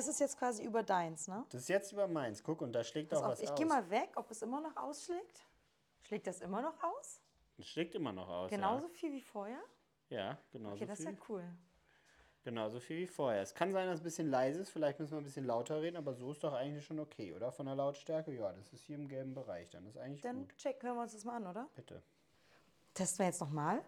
[0.00, 0.06] Ja.
[0.06, 1.44] Das ist jetzt quasi über deins, ne?
[1.50, 2.42] Das ist jetzt über meins.
[2.42, 3.56] Guck, und da schlägt Pass auch auf, was ich aus.
[3.56, 5.46] gehe mal weg, ob es immer noch ausschlägt.
[6.02, 7.20] Schlägt das immer noch aus?
[7.58, 8.50] Es schlägt immer noch aus.
[8.50, 9.60] Genauso viel wie vorher?
[10.08, 11.14] Ja, ja genauso Okay, das ist viel.
[11.14, 11.44] ja cool.
[12.42, 13.42] Genauso viel wie vorher.
[13.42, 14.70] Es kann sein, dass es ein bisschen leise ist.
[14.70, 17.52] Vielleicht müssen wir ein bisschen lauter reden, aber so ist doch eigentlich schon okay, oder?
[17.52, 18.32] Von der Lautstärke?
[18.32, 19.68] Ja, das ist hier im gelben Bereich.
[19.68, 20.56] Dann ist eigentlich Dann gut.
[20.56, 21.68] check, hören wir uns das mal an, oder?
[21.74, 22.02] Bitte.
[22.94, 23.84] Testen wir jetzt nochmal.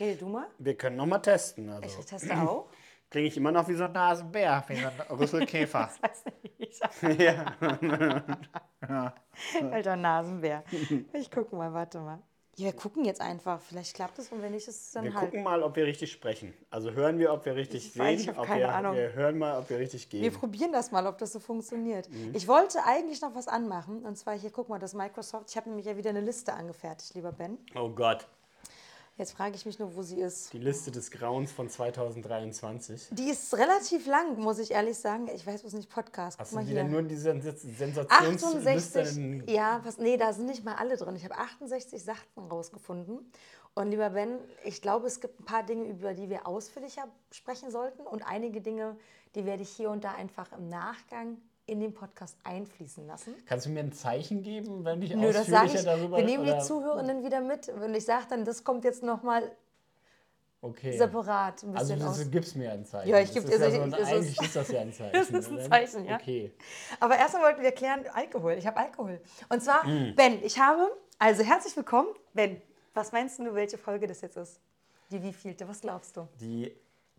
[0.00, 0.46] Rede du mal.
[0.58, 1.68] Wir können noch mal testen.
[1.68, 2.00] Also.
[2.00, 2.70] Ich teste auch.
[3.10, 5.88] Klinge ich immer noch wie so ein Nasenbär, wie so ein Rüsselkäfer.
[6.00, 6.24] Weiß
[6.58, 6.80] nicht.
[7.20, 7.54] ja.
[9.70, 10.64] Alter Nasenbär.
[11.12, 12.18] Ich gucke mal, warte mal.
[12.58, 13.60] Ja, wir gucken jetzt einfach.
[13.60, 15.26] Vielleicht klappt es und wenn nicht, ist es dann Wir halt.
[15.26, 16.54] gucken mal, ob wir richtig sprechen.
[16.70, 18.38] Also hören wir, ob wir richtig Ich weiß, ich sehen.
[18.38, 18.94] ob keine wir, Ahnung.
[18.96, 20.32] wir hören mal, ob wir richtig Wir gehen.
[20.32, 22.08] probieren das mal, ob das so funktioniert.
[22.10, 22.32] Mhm.
[22.34, 24.06] Ich wollte eigentlich noch was anmachen.
[24.06, 25.50] Und zwar hier, guck mal, das Microsoft.
[25.50, 27.58] Ich habe nämlich ja wieder eine Liste angefertigt, lieber Ben.
[27.74, 28.26] Oh Gott.
[29.18, 30.52] Jetzt frage ich mich nur, wo sie ist.
[30.52, 33.08] Die Liste des Grauens von 2023.
[33.12, 35.28] Die ist relativ lang, muss ich ehrlich sagen.
[35.34, 36.38] Ich weiß, es nicht Podcast.
[36.38, 36.90] Hast Guck du mal wieder hier.
[36.90, 39.00] nur diese Sens- Sensationsliste?
[39.00, 41.16] 68, in- ja, was, nee, da sind nicht mal alle drin.
[41.16, 43.30] Ich habe 68 Sachen rausgefunden.
[43.74, 47.70] Und lieber Ben, ich glaube, es gibt ein paar Dinge, über die wir ausführlicher sprechen
[47.70, 48.02] sollten.
[48.06, 48.96] Und einige Dinge,
[49.34, 53.34] die werde ich hier und da einfach im Nachgang in den Podcast einfließen lassen.
[53.46, 55.82] Kannst du mir ein Zeichen geben, wenn ich Nö, das sage ich.
[55.84, 57.68] darüber Wir nehmen die oder- Zuhörenden wieder mit.
[57.68, 59.50] Und ich sage dann, das kommt jetzt nochmal
[60.62, 60.96] okay.
[60.96, 62.18] separat ein Also bisschen aus.
[62.18, 63.08] du gibst mir ein Zeichen.
[63.10, 64.92] Ja, ich Das geb- ist ja also so ein, ist- Eigentlich ist das ja ein
[64.92, 65.12] Zeichen.
[65.12, 65.70] Das ist ein?
[65.70, 66.16] Zeichen, ja.
[66.16, 66.52] Okay.
[67.00, 68.52] Aber erstmal wollten wir klären, Alkohol.
[68.52, 69.20] Ich habe Alkohol.
[69.48, 70.14] Und zwar, Mm.
[70.14, 70.88] Ben, ich habe,
[71.18, 72.08] also herzlich willkommen.
[72.34, 72.60] Ben,
[72.94, 74.60] was meinst du, welche Folge das jetzt ist?
[75.10, 75.68] Die wievielte?
[75.68, 76.28] Was glaubst du?
[76.40, 76.72] Die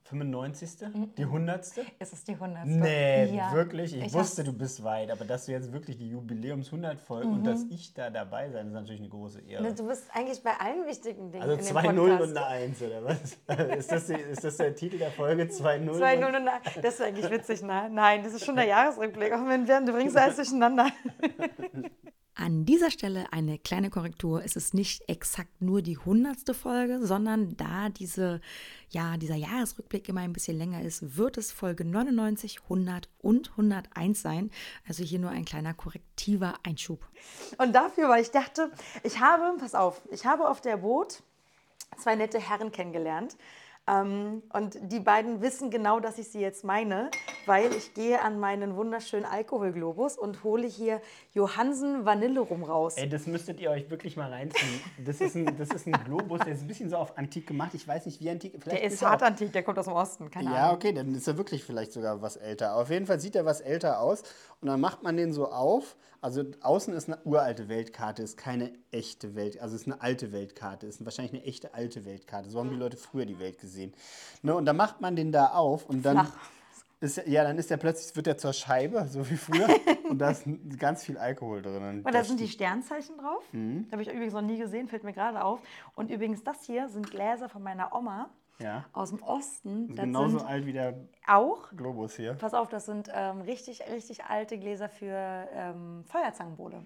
[0.09, 0.69] 95.
[1.17, 1.65] Die 100.
[1.99, 2.65] Es ist die 100.
[2.65, 3.51] Nee, Ja.
[3.53, 3.95] wirklich?
[3.95, 7.63] Ich, Ich wusste, du bist weit, aber dass du jetzt wirklich die Jubiläums-100-Folge und dass
[7.69, 9.73] ich da dabei sein, ist natürlich eine große Ehre.
[9.73, 12.21] Du bist eigentlich bei allen wichtigen Dingen Also in dem 2-0 Podcast.
[12.31, 13.37] und eine 1, oder was?
[13.77, 15.43] ist, das die, ist das der Titel der Folge?
[15.43, 15.97] 2-0?
[15.97, 16.51] 2 und- 0 und eine-
[16.81, 17.89] Das ist eigentlich witzig, ne?
[17.91, 19.33] Nein, das ist schon der Jahresrückblick.
[19.33, 20.87] Auch wenn wir, du bringst alles durcheinander.
[22.39, 24.43] An dieser Stelle eine kleine Korrektur.
[24.45, 28.41] Es ist nicht exakt nur die hundertste Folge, sondern da diese,
[28.89, 34.21] ja, dieser Jahresrückblick immer ein bisschen länger ist, wird es Folge 99, 100 und 101
[34.21, 34.51] sein.
[34.87, 37.07] Also hier nur ein kleiner korrektiver Einschub.
[37.57, 38.71] Und dafür, weil ich dachte,
[39.01, 41.23] ich habe, pass auf, ich habe auf der Boot
[41.97, 43.35] zwei nette Herren kennengelernt.
[43.89, 47.09] Ähm, und die beiden wissen genau, dass ich sie jetzt meine,
[47.45, 50.99] weil ich gehe an meinen wunderschönen Alkoholglobus und hole hier
[51.33, 52.95] Johansen Vanille rum raus.
[52.97, 54.81] Ey, das müsstet ihr euch wirklich mal reinziehen.
[55.05, 57.73] Das ist ein, das ist ein Globus, der ist ein bisschen so auf antik gemacht.
[57.75, 58.53] Ich weiß nicht, wie antik.
[58.61, 60.75] Vielleicht Der ist er hart auch- antik, der kommt aus dem Osten, keine Ja, Ahnung.
[60.75, 62.75] okay, dann ist er wirklich vielleicht sogar was älter.
[62.75, 64.23] Auf jeden Fall sieht er was älter aus.
[64.59, 65.95] Und dann macht man den so auf.
[66.21, 70.87] Also außen ist eine uralte Weltkarte, ist keine echte Welt, also ist eine alte Weltkarte,
[70.87, 72.49] ist wahrscheinlich eine echte alte Weltkarte.
[72.49, 73.93] So haben die Leute früher die Welt gesehen.
[74.41, 76.33] Ne, und dann macht man den da auf und dann Flach.
[77.01, 79.67] ist ja, dann ist der plötzlich wird er zur Scheibe, so wie früher,
[80.09, 80.43] und da ist
[80.79, 82.03] ganz viel Alkohol drin.
[82.03, 83.43] Und da sind die Sternzeichen drauf.
[83.51, 83.87] Mhm.
[83.91, 85.59] Habe ich übrigens noch nie gesehen, fällt mir gerade auf.
[85.95, 89.95] Und übrigens, das hier sind Gläser von meiner Oma ja, aus dem Osten.
[89.95, 90.95] Das genauso alt wie der
[91.27, 92.33] auch Globus hier.
[92.33, 96.83] Pass auf, das sind ähm, richtig, richtig alte Gläser für ähm, Feuerzangenbowle.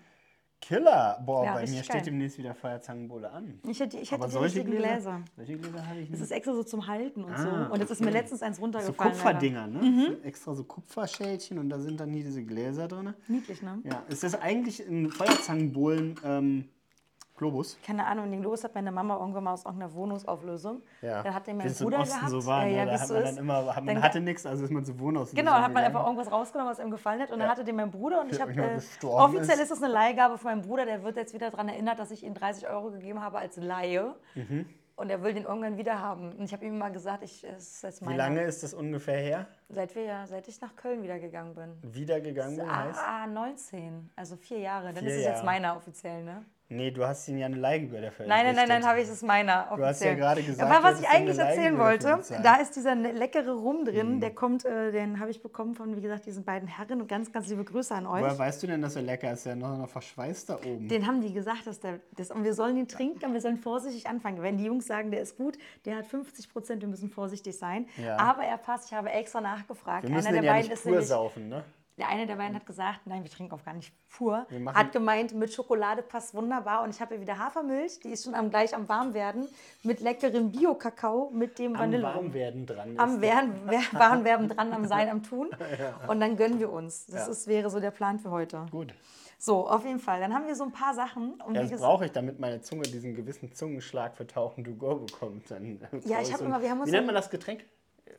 [0.63, 1.19] Killer!
[1.25, 2.01] Boah, Ja, bei mir steht geil.
[2.05, 3.59] demnächst wieder Feuerzangenbowle an.
[3.67, 5.21] Ich hätte, ich hätte Aber die solche richtigen Gläser, Gläser.
[5.35, 6.21] solche Gläser habe ich Das nicht.
[6.29, 7.73] ist extra so zum Halten und Ah, so.
[7.73, 8.17] Und jetzt ist mir okay.
[8.19, 9.13] letztens eins So runtergefallen.
[9.13, 9.79] Kupferdinger, ne?
[9.79, 10.05] Mhm.
[10.21, 13.05] So extra so Kupferschälchen und da sind dann hier diese Gläser drin.
[13.05, 13.17] leider.
[13.27, 13.79] Niedlich, ne?
[13.85, 16.69] Ja, ist das eigentlich ein Feuerzangenbowlen ähm,
[17.41, 17.79] Globus?
[17.83, 20.83] Keine Ahnung, den Globus hat meine Mama irgendwann mal aus irgendeiner Wohnungsauflösung.
[21.01, 21.23] Ja.
[21.23, 22.31] Dann hat den Wie mein im Bruder Osten gehabt.
[22.31, 22.91] so war, ja, ja, ne?
[22.91, 25.31] da hat man dann immer, hat, man Dann- hatte nichts, also ist man zu Wohnhaus.
[25.31, 27.31] Genau, hat man einfach irgendwas rausgenommen, was ihm gefallen hat.
[27.31, 28.61] Und dann hatte den mein Bruder und ich Der habe.
[28.61, 29.63] Äh, gestorben offiziell ist.
[29.63, 30.85] ist das eine Leihgabe von meinem Bruder.
[30.85, 34.13] Der wird jetzt wieder daran erinnert, dass ich ihm 30 Euro gegeben habe als Laie.
[34.35, 34.67] Mhm.
[34.97, 36.31] Und er will den irgendwann wieder haben.
[36.33, 38.17] Und ich habe ihm mal gesagt, ich, es ist jetzt Wie meiner.
[38.17, 39.47] lange ist das ungefähr her?
[39.69, 41.71] Seit, wir, ja- seit ich nach Köln wieder gegangen bin.
[41.95, 42.99] Wiedergegangen bin, heißt?
[43.03, 44.11] Ah, 19.
[44.15, 44.93] Also vier Jahre.
[44.93, 46.45] Dann Vier ist es jetzt meiner offiziell, ne?
[46.71, 49.11] Nee, du hast ihn ja eine Leihgebühr dafür Nein, nein, nein, nein, habe ich, es
[49.15, 49.67] ist meiner.
[49.71, 49.77] Offiziell.
[49.77, 53.11] Du hast ja gerade gesagt, Aber was ich eigentlich erzählen wollte, da ist dieser ne-
[53.11, 56.69] leckere Rum drin, der kommt, äh, den habe ich bekommen von, wie gesagt, diesen beiden
[56.69, 58.21] Herren und ganz, ganz liebe Grüße an euch.
[58.21, 59.45] Woher weißt du denn, dass er lecker ist?
[59.45, 60.87] Der noch, noch verschweißt da oben.
[60.87, 63.57] Den haben die gesagt, dass der, das, und wir sollen ihn trinken, und wir sollen
[63.57, 64.41] vorsichtig anfangen.
[64.41, 67.87] Wenn die Jungs sagen, der ist gut, der hat 50 Prozent, wir müssen vorsichtig sein.
[67.97, 68.17] Ja.
[68.17, 70.03] Aber er passt, ich habe extra nachgefragt.
[70.03, 71.63] Wir müssen Einer den der ja beiden nicht ist pur nämlich, saufen, ne?
[71.97, 74.47] Der eine der beiden hat gesagt, nein, wir trinken auch gar nicht pur.
[74.73, 76.83] Hat gemeint, mit Schokolade passt wunderbar.
[76.83, 79.47] Und ich habe hier wieder Hafermilch, die ist schon am, gleich am Warmwerden,
[79.83, 82.25] mit leckerem Bio-Kakao, mit dem Am Vanillerum.
[82.25, 82.93] Warmwerden dran.
[82.97, 85.49] Am ist- Werden, wer- waren Werben dran, am Sein, am Tun.
[86.07, 87.05] Und dann gönnen wir uns.
[87.07, 87.31] Das Ja.
[87.31, 88.65] ist, wäre so der Plan für heute.
[88.71, 88.93] Gut.
[89.37, 90.19] So, auf jeden Fall.
[90.19, 91.33] Dann haben wir so ein paar Sachen.
[91.41, 94.95] Und Ja, das brauche ich, damit meine Zunge diesen gewissen Zungenschlag für Tauchen to go
[94.97, 95.49] bekommt.
[95.49, 97.65] Dann Ja, ich hab so immer- wir haben uns Wie nennt man das Getränk?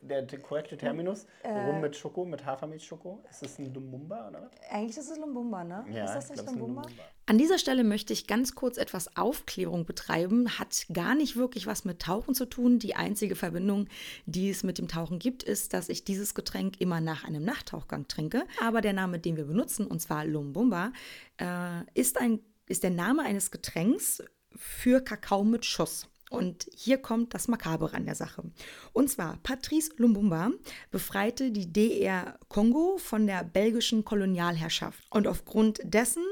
[0.09, 1.25] Der, korrekte Terminus?
[1.43, 1.49] Äh.
[1.49, 3.23] Rum mit Schoko, mit Hafermilchschoko?
[3.29, 4.51] Ist das ein Lumumba oder was?
[4.69, 5.85] Eigentlich ist es Lumbumba, ne?
[5.87, 6.81] ist das ich nicht glaub, Lumbumba?
[7.25, 10.59] An dieser Stelle möchte ich ganz kurz etwas Aufklärung betreiben.
[10.59, 12.79] Hat gar nicht wirklich was mit Tauchen zu tun.
[12.79, 13.87] Die einzige Verbindung,
[14.25, 18.09] die es mit dem Tauchen gibt, ist, dass ich dieses Getränk immer nach einem Nachttauchgang
[18.09, 18.43] trinke.
[18.61, 20.91] Aber der Name, den wir benutzen, und zwar Lumbumba,
[21.37, 24.21] äh, ist, ein, ist der Name eines Getränks
[24.55, 26.09] für Kakao mit Schuss.
[26.29, 28.43] Und hier kommt das Makabere an der Sache.
[28.91, 30.51] Und zwar, Patrice Lumbumba
[30.91, 35.03] befreite die DR Kongo von der belgischen Kolonialherrschaft.
[35.09, 36.23] Und aufgrund dessen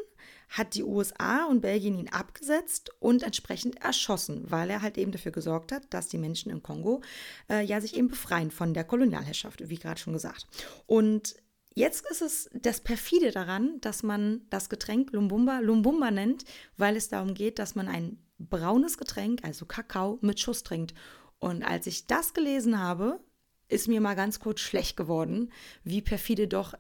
[0.49, 5.31] hat die USA und Belgien ihn abgesetzt und entsprechend erschossen, weil er halt eben dafür
[5.31, 7.01] gesorgt hat, dass die Menschen im Kongo
[7.49, 10.45] äh, ja sich eben befreien von der Kolonialherrschaft, wie gerade schon gesagt.
[10.85, 11.35] Und
[11.73, 16.43] Jetzt ist es das perfide daran, dass man das Getränk Lumbumba Lumbumba nennt,
[16.75, 20.93] weil es darum geht, dass man ein braunes Getränk, also Kakao, mit Schuss trinkt.
[21.39, 23.19] Und als ich das gelesen habe,
[23.67, 25.51] ist mir mal ganz kurz schlecht geworden,
[25.83, 26.73] wie perfide doch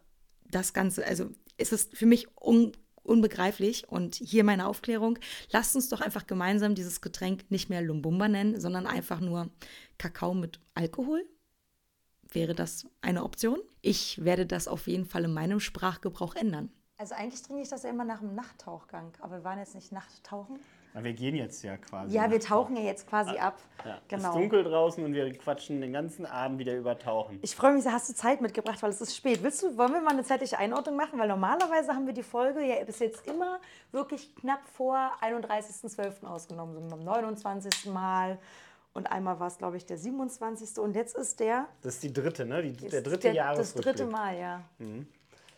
[0.43, 2.73] das Ganze, also es ist für mich un,
[3.03, 3.87] unbegreiflich.
[3.87, 5.17] Und hier meine Aufklärung,
[5.51, 9.49] lasst uns doch einfach gemeinsam dieses Getränk nicht mehr Lumbumba nennen, sondern einfach nur
[9.97, 11.25] Kakao mit Alkohol.
[12.31, 13.59] Wäre das eine Option?
[13.81, 16.71] Ich werde das auf jeden Fall in meinem Sprachgebrauch ändern.
[16.97, 19.11] Also eigentlich trinke ich das ja immer nach dem Nachttauchgang.
[19.21, 20.59] Aber wir waren jetzt nicht Nachttauchen.
[20.93, 22.13] Wir gehen jetzt ja quasi.
[22.13, 23.57] Ja, wir tauchen ja jetzt quasi ab.
[23.85, 24.29] Ja, Es Genau.
[24.29, 27.39] ist dunkel draußen und wir quatschen den ganzen Abend wieder über Tauchen.
[27.41, 29.41] Ich freue mich, hast du Zeit mitgebracht, weil es ist spät.
[29.41, 31.17] Willst du, wollen wir mal eine zeitliche Einordnung machen?
[31.17, 33.59] Weil normalerweise haben wir die Folge ja bis jetzt immer
[33.91, 36.25] wirklich knapp vor 31.12.
[36.25, 36.75] ausgenommen.
[36.89, 37.85] So am 29.
[37.85, 38.37] Mal
[38.93, 40.77] und einmal war es, glaube ich, der 27.
[40.79, 42.61] Und jetzt ist der, Das ist die dritte, ne?
[42.61, 43.95] Die, der dritte der das Jahresrückblick.
[43.95, 44.61] dritte Mal, ja.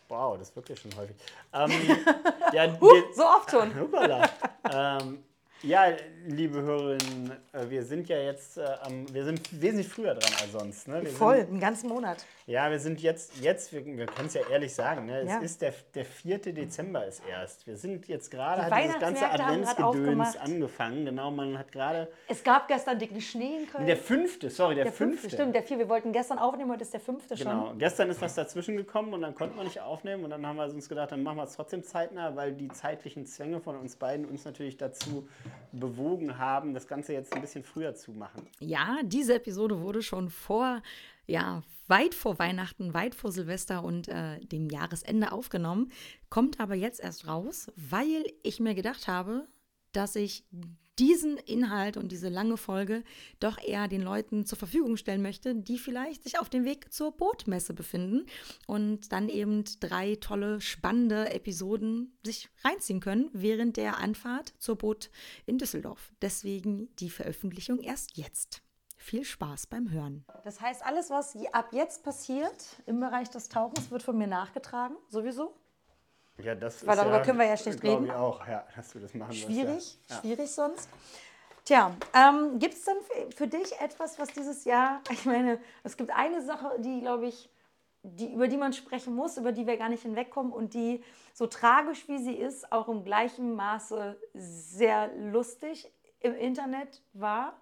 [0.08, 1.16] Wow, das ist wirklich schon häufig.
[1.52, 1.70] Ähm,
[2.52, 3.74] ja, wir- so oft schon.
[3.80, 4.28] Hoppala.
[4.72, 5.24] ähm,
[5.62, 5.86] ja,
[6.26, 10.52] liebe Hörerinnen, äh, wir sind ja jetzt, äh, am, wir sind wesentlich früher dran als
[10.52, 10.88] sonst.
[10.88, 11.02] Ne?
[11.02, 12.24] Wir Voll, Sind, einen ganzen Monat.
[12.46, 15.20] ja, wir sind jetzt, jetzt wir, wir können es ja ehrlich sagen, ne?
[15.20, 15.38] es Ja.
[15.38, 16.38] ist der, der 4.
[16.52, 17.66] Dezember ist erst.
[17.66, 21.04] Wir sind jetzt gerade, hat dieses ganze Adventsgedöns angefangen.
[21.06, 23.86] Genau, man hat gerade, Es gab gestern dicken Schnee in Köln.
[23.86, 25.78] der fünfte, sorry, der, der fünfte, stimmt, der vier.
[25.78, 27.46] Wir wollten gestern aufnehmen, heute ist der fünfte schon.
[27.46, 27.74] Genau.
[27.78, 30.64] Gestern ist was dazwischen gekommen und dann konnten wir nicht aufnehmen und dann haben wir
[30.64, 34.26] uns gedacht, dann machen wir es trotzdem zeitnah, weil die zeitlichen Zwänge von uns beiden
[34.26, 35.26] uns natürlich dazu
[35.72, 38.46] bewogen haben, das Ganze jetzt ein bisschen früher zu machen.
[38.60, 40.82] Ja, diese Episode wurde schon vor,
[41.26, 45.92] ja, weit vor Weihnachten, weit vor Silvester und äh, dem Jahresende aufgenommen,
[46.30, 49.46] kommt aber jetzt erst raus, weil ich mir gedacht habe,
[49.92, 50.44] dass ich
[50.98, 53.02] diesen Inhalt und diese lange Folge
[53.40, 57.12] doch eher den Leuten zur Verfügung stellen möchte, die vielleicht sich auf dem Weg zur
[57.12, 58.26] Bootmesse befinden
[58.66, 65.10] und dann eben drei tolle, spannende Episoden sich reinziehen können während der Anfahrt zur Boot
[65.46, 66.12] in Düsseldorf.
[66.22, 68.62] Deswegen die Veröffentlichung erst jetzt.
[68.96, 70.24] Viel Spaß beim Hören.
[70.44, 74.96] Das heißt, alles, was ab jetzt passiert im Bereich des Tauchens, wird von mir nachgetragen,
[75.10, 75.54] sowieso.
[76.38, 78.06] Ja, das Weil ist darüber können wir ja schlecht reden.
[78.06, 80.14] Ich auch, ja, dass du das machen wirst, Schwierig, Ja.
[80.16, 80.20] Ja.
[80.20, 80.88] schwierig sonst.
[81.64, 82.96] Tja, ähm, gibt es denn
[83.34, 87.48] für, dich etwas, was dieses Jahr, ich meine, es gibt eine Sache, die, glaube ich,
[88.02, 91.46] die, über die man sprechen muss, über die wir gar nicht hinwegkommen und die, so
[91.46, 97.58] tragisch wie sie ist, auch im gleichen Maße sehr lustig im Internet war.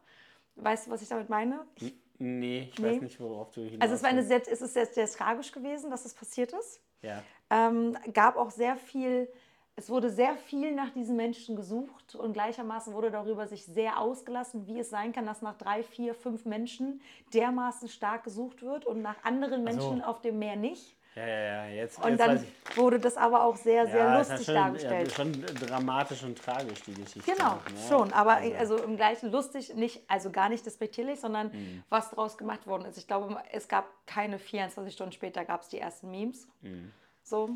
[0.57, 1.65] Weißt du, was ich damit meine?
[1.77, 2.95] Ich, Nee, ich Nee.
[2.95, 5.51] weiß nicht, worauf du hinaus also es war eine sehr, es ist sehr, sehr tragisch
[5.51, 6.81] gewesen, dass es passiert ist.
[7.03, 7.21] Ja.
[7.53, 9.29] Ähm, gab auch sehr viel,
[9.77, 14.67] es wurde sehr viel nach diesen Menschen gesucht und gleichermaßen wurde darüber sich sehr ausgelassen,
[14.67, 17.03] wie es sein kann, dass nach drei, vier, fünf Menschen
[17.35, 19.79] dermaßen stark gesucht wird und nach anderen Ach so.
[19.91, 20.97] Menschen auf dem Meer nicht.
[21.15, 24.47] Ja, ja, ja, jetzt, Und jetzt dann wurde das aber auch sehr, sehr ja, lustig
[24.47, 25.09] schon, dargestellt.
[25.11, 27.31] Ja, schon dramatisch und tragisch, die Geschichte.
[27.31, 27.61] Genau, ne?
[27.87, 28.11] schon.
[28.15, 31.83] Aber Also- also, im gleichen lustig, nicht, also gar nicht despektierlich, sondern Mhm.
[31.91, 32.97] was daraus gemacht worden ist.
[32.97, 36.49] Ich glaube, es gab keine 24 Stunden später gab es die ersten Memes.
[36.63, 36.93] Mhm.
[37.25, 37.51] So.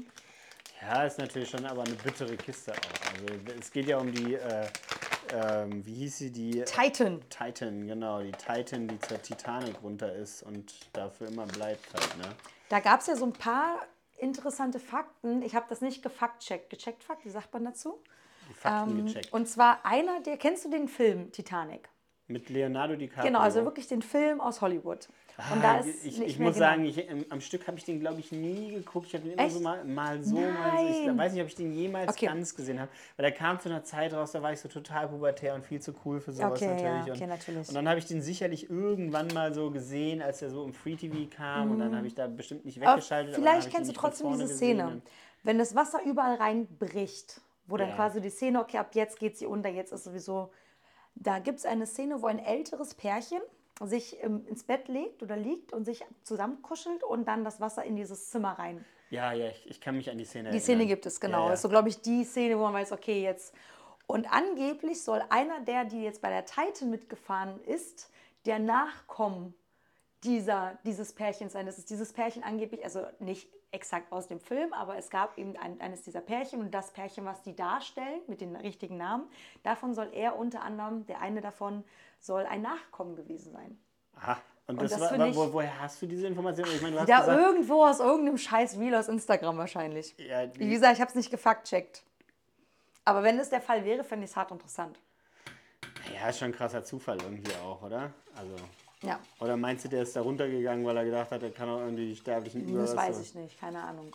[0.83, 3.13] Ja, ist natürlich schon aber eine bittere Kiste auch.
[3.13, 4.67] Also es geht ja um die, äh,
[5.33, 7.21] ähm, wie hieß sie, die Titan.
[7.31, 12.29] Titan, genau, die Titan, die zur Titanic runter ist und dafür immer bleibt halt, ne?
[12.69, 13.87] Da gab es ja so ein paar
[14.19, 15.43] interessante Fakten.
[15.43, 16.71] Ich habe das nicht gefact-checkt.
[16.71, 18.03] Gecheckt, Fakt, wie sagt man dazu?
[18.49, 19.33] Die Fakten Ähm, gecheckt.
[19.33, 21.89] und zwar einer, der, kennst du den Film Titanic?
[22.28, 23.26] Mit Leonardo DiCaprio.
[23.28, 25.09] Genau, also wirklich den Film aus Hollywood.
[25.52, 26.66] Und Ah, da ist ich ich muss genau.
[26.66, 29.06] sagen, ich, ähm, am Stück habe ich den, glaube ich, nie geguckt.
[29.09, 30.87] Ich habe den immer so mal, mal so, mal so.
[30.88, 31.18] Ich Nein.
[31.18, 32.26] weiß nicht, ob ich den jemals Okay.
[32.26, 32.90] ganz gesehen habe.
[33.16, 35.80] Weil der kam zu einer Zeit raus, da war ich so total pubertär und viel
[35.80, 37.12] zu cool für sowas Okay, ja, natürlich.
[37.12, 37.68] okay, und, natürlich.
[37.68, 40.97] und dann habe ich den sicherlich irgendwann mal so gesehen, als er so im Free
[40.97, 41.71] TV kam.
[41.71, 42.87] Und dann habe ich da bestimmt nicht Mhm.
[42.87, 43.35] Weggeschaltet.
[43.35, 45.02] aber vielleicht kennst du trotzdem diese Szene.
[45.45, 47.95] Wenn das Wasser überall reinbricht, wo dann Ja.
[47.95, 50.50] quasi die Szene, okay, ab jetzt geht sie unter, jetzt ist sowieso.
[51.17, 53.41] Da gibt es eine Szene, wo ein älteres Pärchen
[53.83, 57.97] sich ähm, ins Bett legt oder liegt und sich zusammenkuschelt und dann das Wasser in
[57.97, 58.85] dieses Zimmer rein.
[59.11, 60.63] Ja, ja, ich, ich kann mich an die Szene Die erinnern.
[60.63, 61.39] Szene gibt es, genau.
[61.39, 61.51] Ja, ja.
[61.51, 63.55] Das ist so, glaube ich, die Szene, wo man weiß, okay, jetzt.
[64.07, 68.11] Und angeblich soll einer der, die jetzt bei der Titan mitgefahren ist,
[68.47, 69.55] der Nachkommen
[70.25, 71.67] dieser, dieses Pärchens sein.
[71.67, 75.57] Das ist dieses Pärchen angeblich, also nicht exakt aus dem Film, aber es gab eben
[75.57, 79.29] ein, eines dieser Pärchen und das Pärchen, was die darstellen, mit den richtigen Namen,
[79.63, 81.85] davon soll er unter anderem, der eine davon,
[82.21, 83.79] soll ein Nachkommen gewesen sein.
[84.17, 84.39] Aha.
[84.69, 86.67] Und, Und das, das war, ich- wo, woher hast du diese Information?
[86.75, 90.17] Ich meine, Da gesagt, irgendwo aus irgendeinem scheiß Reel aus Instagram wahrscheinlich.
[90.19, 92.03] Ja, Wie gesagt, ich habe es nicht gefact-checkt.
[93.05, 94.99] Aber wenn es der Fall wäre, fände ich es hart interessant.
[96.13, 98.13] ja, ist schon ein krasser Zufall irgendwie auch, oder?
[98.37, 98.57] Also,
[99.07, 101.79] Ja, oder meinst du, der ist da runtergegangen, weil er gedacht hat, er kann auch
[101.81, 104.11] irgendwie die Sterblichen über das weiß ich nicht, keine Ahnung.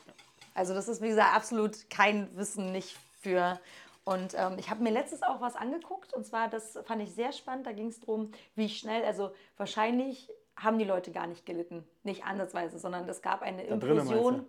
[0.53, 3.59] Also das ist, wie gesagt, absolut kein Wissen nicht für.
[4.03, 7.31] Und ähm, ich habe mir letztes auch was angeguckt und zwar, das fand ich sehr
[7.31, 11.87] spannend, da ging es darum, wie schnell, also wahrscheinlich haben die Leute gar nicht gelitten,
[12.03, 14.45] nicht ansatzweise, sondern es gab eine Implosion.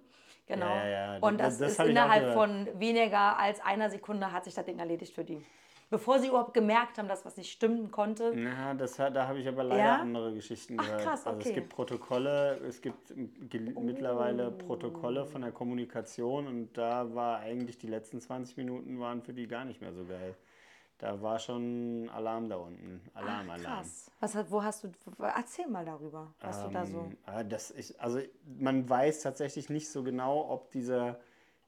[0.49, 0.67] Genau.
[0.67, 1.19] Ja, ja, ja.
[1.21, 4.79] Und Das- das, das ist innerhalb von weniger als einer Sekunde hat sich das Ding
[4.79, 5.45] erledigt für die.
[5.93, 8.33] Bevor sie überhaupt gemerkt haben, dass was nicht stimmen konnte.
[8.35, 9.97] Na, das, da habe ich aber leider Ja?
[9.99, 11.03] andere Geschichten Ach, gehört.
[11.03, 11.55] krass, Also es okay.
[11.57, 13.13] gibt Protokolle, es gibt
[13.51, 14.53] gel- mittlerweile Oh.
[14.67, 19.47] Protokolle von der Kommunikation und da war eigentlich die letzten 20 Minuten waren für die
[19.47, 20.35] gar nicht mehr so geil.
[20.97, 23.03] Da war schon Alarm da unten.
[23.13, 23.63] Alarm, Ach, Alarm.
[23.83, 24.11] krass.
[24.21, 27.01] Was, wo hast du, erzähl mal darüber, was du da so.
[27.01, 28.19] Ähm, ah, das ich, also
[28.59, 31.21] man weiß tatsächlich nicht so genau, ob dieser,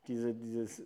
[0.07, 0.83] diese, dieses,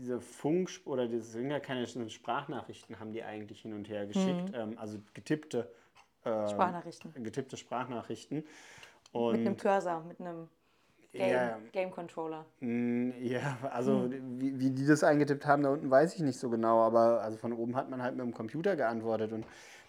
[0.00, 4.52] diese Funk oder das sind ja keine Sprachnachrichten haben die eigentlich hin und her geschickt,
[4.54, 5.70] ähm, also getippte
[6.24, 7.24] ähm, Sprachnachrichten.
[7.24, 8.38] getippte Sprachnachrichten.
[8.38, 8.46] Mit
[9.12, 10.48] Und einem Cursor, mit einem
[11.12, 11.58] Game, Ja.
[11.72, 12.44] Game Controller.
[12.60, 14.40] Mm, Ja, also Hm.
[14.40, 17.36] wie, wie die das eingetippt haben da unten, weiß ich nicht so genau, aber also
[17.36, 19.44] von oben hat man halt mit dem Computer geantwortet und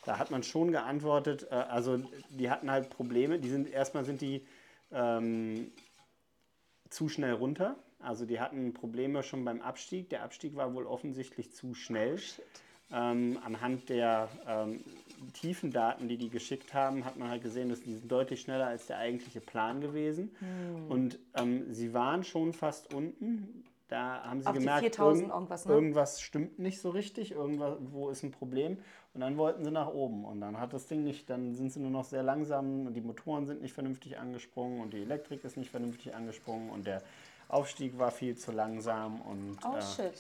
[0.06, 1.98] da hat man schon geantwortet, äh, also
[2.30, 4.46] die hatten halt Probleme, die sind erstmal sind die
[4.92, 5.72] ähm,
[6.90, 11.52] zu schnell runter, also die hatten Probleme schon beim Abstieg, der Abstieg war wohl offensichtlich
[11.52, 12.20] zu schnell.
[12.94, 14.84] Ähm, anhand der ähm,
[15.34, 18.68] tiefen Daten, die die geschickt haben, hat man halt gesehen, dass die sind deutlich schneller
[18.68, 20.36] als der eigentliche Plan gewesen.
[20.40, 20.92] Hm.
[20.92, 23.64] Und ähm, sie waren schon fast unten.
[23.88, 25.74] Da haben sie Auf gemerkt, 4000 irgendwas, ne?
[25.74, 28.78] irgendwas stimmt nicht so richtig, irgendwas, wo ist ein Problem.
[29.14, 30.24] Und dann wollten sie nach oben.
[30.24, 33.02] Und dann hat das Ding nicht, dann sind sie nur noch sehr langsam und die
[33.02, 37.04] Motoren sind nicht vernünftig angesprungen und die Elektrik ist nicht vernünftig angesprungen und der
[37.52, 40.12] Aufstieg war viel zu langsam und Oh äh,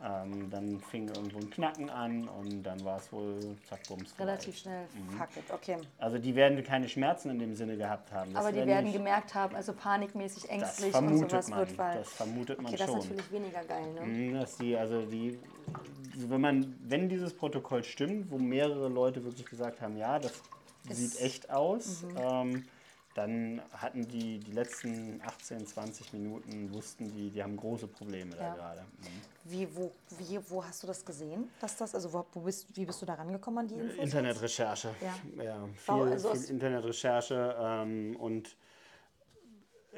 [0.00, 4.14] ähm, dann fing irgendwo ein Knacken an und dann war es wohl zack, bums.
[4.18, 4.86] Relativ schnell.
[5.18, 5.76] Fuck it, okay.
[5.98, 8.32] Also die werden keine Schmerzen in dem Sinne gehabt haben.
[8.32, 11.58] Das Aber die werden gemerkt haben, also panikmäßig, ängstlich und sowas man.
[11.58, 11.98] wird, weil.
[11.98, 13.02] das vermutet man okay, das ist schon.
[13.16, 14.00] natürlich weniger geil, ne?
[14.02, 15.36] Mhm, Dass die, also die,
[16.14, 20.40] wenn man, wenn dieses Protokoll stimmt, wo mehrere Leute wirklich gesagt haben, ja, das
[20.88, 22.16] sieht echt aus, Mhm.
[22.16, 22.64] ähm,
[23.18, 28.50] dann hatten die die letzten 18, 20 Minuten, wussten die, die haben große Probleme Ja.
[28.50, 28.80] da gerade.
[28.82, 29.50] Mhm.
[29.50, 31.50] Wie, wo, wie, wo hast du das gesehen?
[31.60, 33.96] Dass das, also wo, wo bist, wie bist du da rangekommen an die Infos?
[33.98, 34.94] Internetrecherche.
[35.00, 35.42] Ja.
[35.42, 38.56] ja viel, also viel Internetrecherche ähm, und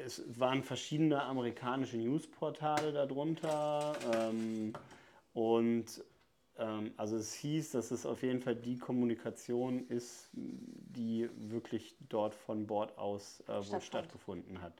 [0.03, 4.73] es waren verschiedene amerikanische Newsportale darunter ähm,
[5.35, 6.03] und
[6.97, 12.67] also es hieß, dass es auf jeden Fall die Kommunikation ist, die wirklich dort von
[12.67, 14.73] Bord aus äh, wohl stattgefunden hat.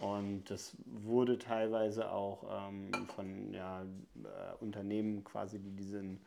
[0.00, 3.86] Und das wurde teilweise auch ähm, von ja, äh,
[4.60, 6.20] Unternehmen quasi, die diesen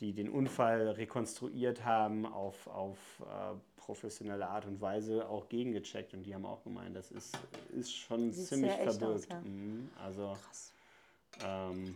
[0.00, 6.14] die den Unfall rekonstruiert haben, auf, auf äh, professionelle Art und Weise auch gegengecheckt.
[6.14, 7.36] Und die haben auch gemeint, das ist,
[7.78, 9.30] ist schon Sieht ziemlich aus, verbirgt.
[9.30, 9.40] ja.
[9.40, 10.72] Mhm, also, Krass.
[11.44, 11.94] ähm,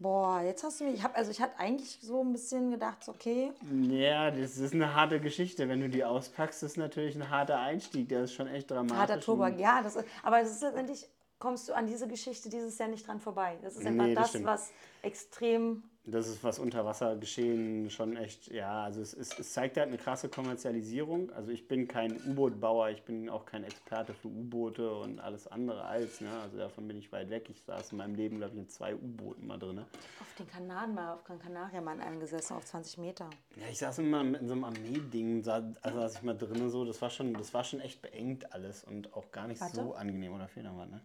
[0.00, 0.94] Boah, jetzt hast du mich.
[0.94, 3.52] Ich hab, also ich hatte eigentlich so ein bisschen gedacht, okay,
[3.90, 5.68] ja, das ist eine harte Geschichte.
[5.68, 8.08] Wenn du die auspackst, ist natürlich ein harter Einstieg.
[8.08, 8.96] Der ist schon echt dramatisch.
[8.96, 11.06] harter Tobak, ja, das ist, aber es ist letztendlich,
[11.38, 13.58] kommst du an diese Geschichte dieses Jahr nicht dran vorbei.
[13.60, 14.70] Das ist einfach Nee, das das, was
[15.02, 19.98] extrem das ist was Unterwassergeschehen schon echt, ja, also es, es, es zeigt halt eine
[19.98, 21.30] krasse Kommerzialisierung.
[21.32, 25.84] Also ich bin kein U-Boot-Bauer, ich bin auch kein Experte für U-Boote und alles andere
[25.84, 26.30] als, ne?
[26.42, 27.48] Also davon bin ich weit weg.
[27.50, 29.76] Ich saß in meinem Leben, glaube ich, in zwei U-Booten mal drin.
[29.76, 29.86] Ne?
[30.20, 33.28] Auf den Kanaren mal, auf Gran Canaria mal in einem gesessen, auf 20 Meter.
[33.56, 37.00] Ja, ich saß immer in so einem Armee-Ding, also saß ich mal drin so, das
[37.02, 39.76] war schon, das war schon echt beengt alles und auch gar nicht Warte.
[39.76, 41.00] so angenehm oder was, ne?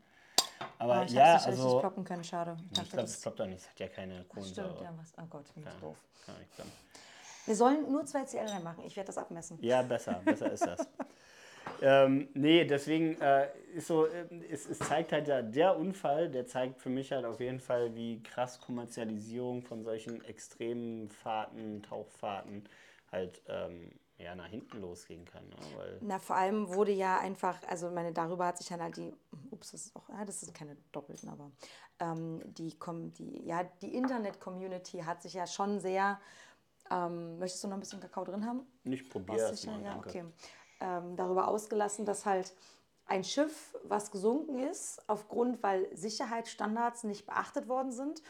[0.78, 2.58] Aber Oh, ich ja, hab's nicht richtig also ploppen können, schade.
[2.60, 4.70] Ich ich glaube, das es klappt doch nicht, es hat ja keine Kohlensäure.
[4.70, 5.14] stimmt, ja, was.
[5.18, 5.98] Oh Gott, bin ich doof.
[7.46, 9.58] Wir sollen nur 2 CL reinmachen, ich werde das abmessen.
[9.62, 10.88] Ja, besser, besser ist das.
[11.82, 16.48] ähm, nee, deswegen äh, ist so, äh, es, es zeigt halt ja, der Unfall, der
[16.48, 22.68] zeigt für mich halt auf jeden Fall, wie krass Kommerzialisierung von solchen extremen Fahrten, Tauchfahrten
[23.12, 25.48] halt ähm, ja, nach hinten losgehen kann.
[25.50, 25.56] Ne?
[25.76, 29.14] Weil, Na, vor allem wurde ja einfach, also meine, darüber hat sich dann halt die,
[29.52, 31.52] ups, das ist auch, ja, das sind keine Doppelten, aber
[32.00, 32.78] ähm, die,
[33.18, 36.20] die, ja, die Internet-Community hat sich ja schon sehr,
[36.90, 38.66] ähm, möchtest du noch ein bisschen Kakao drin haben?
[38.84, 39.74] ich probiere Brauchst es sicher?
[39.74, 40.26] mal, Ja, okay.
[40.82, 42.54] Ähm, darüber ausgelassen, dass halt
[43.08, 48.22] ein Schiff, was gesunken ist, aufgrund, weil Sicherheitsstandards nicht beachtet worden sind,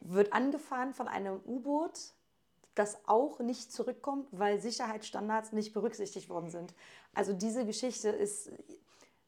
[0.00, 2.12] wird angefahren von einem U-Boot,
[2.74, 6.74] das auch nicht zurückkommt, weil Sicherheitsstandards nicht berücksichtigt worden sind.
[7.14, 8.50] Also diese Geschichte ist,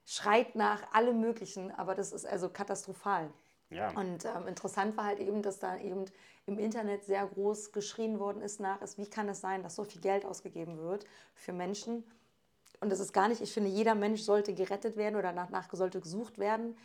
[0.06, 3.30] schreit nach allem Möglichen, aber das ist also katastrophal.
[3.70, 3.90] Ja.
[3.90, 6.04] Und ähm, interessant war halt eben, dass da eben
[6.46, 9.82] im Internet sehr groß geschrien worden ist nach, ist, wie kann es sein, dass so
[9.82, 12.04] viel Geld ausgegeben wird für Menschen.
[12.80, 16.00] Und das ist gar nicht, ich finde, jeder Mensch sollte gerettet werden oder danach sollte
[16.00, 16.76] gesucht werden.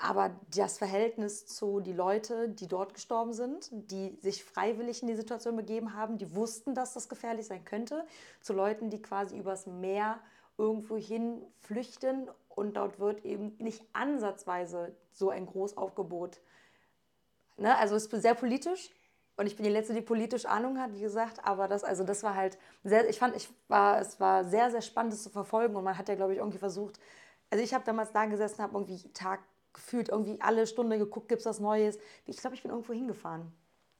[0.00, 5.16] Aber das Verhältnis zu die Leute, die dort gestorben sind, die sich freiwillig in die
[5.16, 8.06] Situation begeben haben, die wussten, dass das gefährlich sein könnte,
[8.40, 10.18] zu Leuten, die quasi übers Meer
[10.56, 16.40] irgendwo hin flüchten und dort wird eben nicht ansatzweise so ein Großaufgebot.
[17.56, 17.76] Ne?
[17.76, 18.90] Also es ist sehr politisch
[19.36, 22.22] und ich bin die Letzte, die politisch Ahnung hat, wie gesagt, aber das, also das
[22.22, 25.74] war halt sehr, ich fand, ich war, es war sehr, sehr spannend, das zu verfolgen
[25.74, 27.00] und man hat ja, glaube ich, irgendwie versucht,
[27.50, 29.40] also ich habe damals da gesessen, habe irgendwie Tag
[29.74, 31.98] gefühlt, irgendwie alle Stunde geguckt, gibt es was Neues.
[32.26, 33.52] Ich glaube, ich bin irgendwo hingefahren.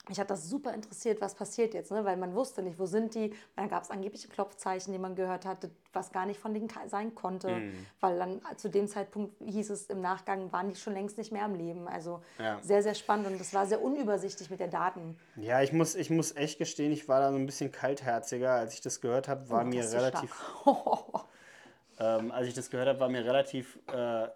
[0.06, 2.04] Mich hat das super interessiert, was passiert jetzt, ne?
[2.04, 3.32] weil man wusste nicht, wo sind die.
[3.56, 7.14] Dann gab es angebliche Klopfzeichen, die man gehört hatte, was gar nicht von denen sein
[7.14, 7.62] konnte,
[8.00, 11.44] weil dann zu dem Zeitpunkt hieß es im Nachgang, waren die schon längst nicht mehr
[11.44, 11.88] am Leben.
[11.88, 12.58] Also Ja.
[12.60, 15.16] sehr, sehr spannend und es war sehr unübersichtlich mit den Daten.
[15.36, 18.52] Ja, ich muss, ich muss echt gestehen, ich war da so ein bisschen kaltherziger.
[18.52, 20.34] Als ich das gehört habe, war Oh, mir das relativ,
[21.98, 24.28] ähm, als ich das gehört habe, war mir relativ äh,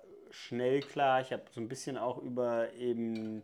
[0.46, 1.20] schnell klar.
[1.20, 3.42] Ich habe so ein bisschen auch über eben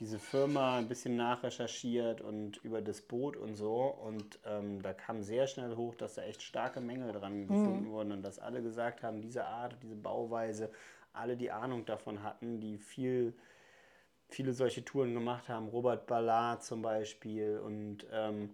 [0.00, 3.82] diese Firma ein bisschen nachrecherchiert und über das Boot und so.
[3.82, 8.12] Und ähm, da kam sehr schnell hoch, dass da echt starke Mängel dran gefunden wurden
[8.12, 10.70] und dass alle gesagt haben, diese Art, diese Bauweise,
[11.12, 13.34] alle die Ahnung davon hatten, die viel
[14.28, 15.68] viele solche Touren gemacht haben.
[15.68, 18.50] Robert Ballard zum Beispiel und ähm,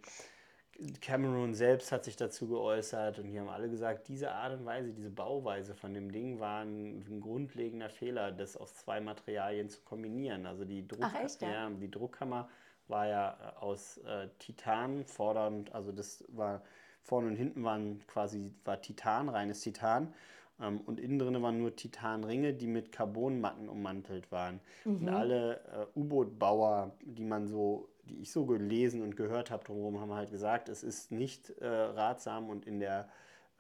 [1.01, 4.93] Cameron selbst hat sich dazu geäußert und die haben alle gesagt, diese Art und Weise,
[4.93, 9.81] diese Bauweise von dem Ding war ein, ein grundlegender Fehler, das aus zwei Materialien zu
[9.83, 10.47] kombinieren.
[10.47, 11.71] Also die, Druck, Ach, echt, ja?
[11.71, 12.49] die Druckkammer
[12.89, 16.63] war ja äh, aus äh, Titan, fordernd, also das war
[17.03, 20.13] vorne und hinten waren quasi war Titan, reines Titan.
[20.61, 24.61] Ähm, und innen drin waren nur Titanringe, die mit Carbonmatten ummantelt waren.
[24.85, 25.61] Und alle
[25.95, 30.31] äh, U-Boot-Bauer, die man so, die ich so gelesen und gehört habe drumherum, haben halt
[30.31, 33.09] gesagt, es ist nicht äh, ratsam und in der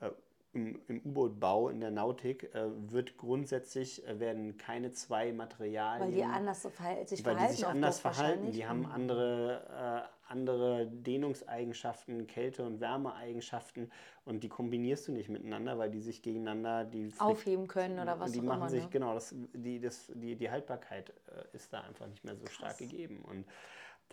[0.00, 0.10] äh,
[0.54, 6.14] im, im U-Boot-Bau, in der Nautik, äh, wird grundsätzlich äh, werden keine zwei Materialien Weil
[6.14, 7.56] die anders so verhält, sich weil die verhalten.
[7.56, 8.52] sich anders verhalten.
[8.52, 13.90] Die haben andere, äh, andere Dehnungseigenschaften, Kälte- und Wärmeeigenschaften
[14.24, 18.32] und die kombinierst du nicht miteinander, weil die sich gegeneinander die Aufheben können oder was
[18.32, 18.90] die auch machen immer, sich ne?
[18.90, 22.78] genau das, die, das, die, die Haltbarkeit äh, ist da einfach nicht mehr so stark
[22.78, 23.44] gegeben und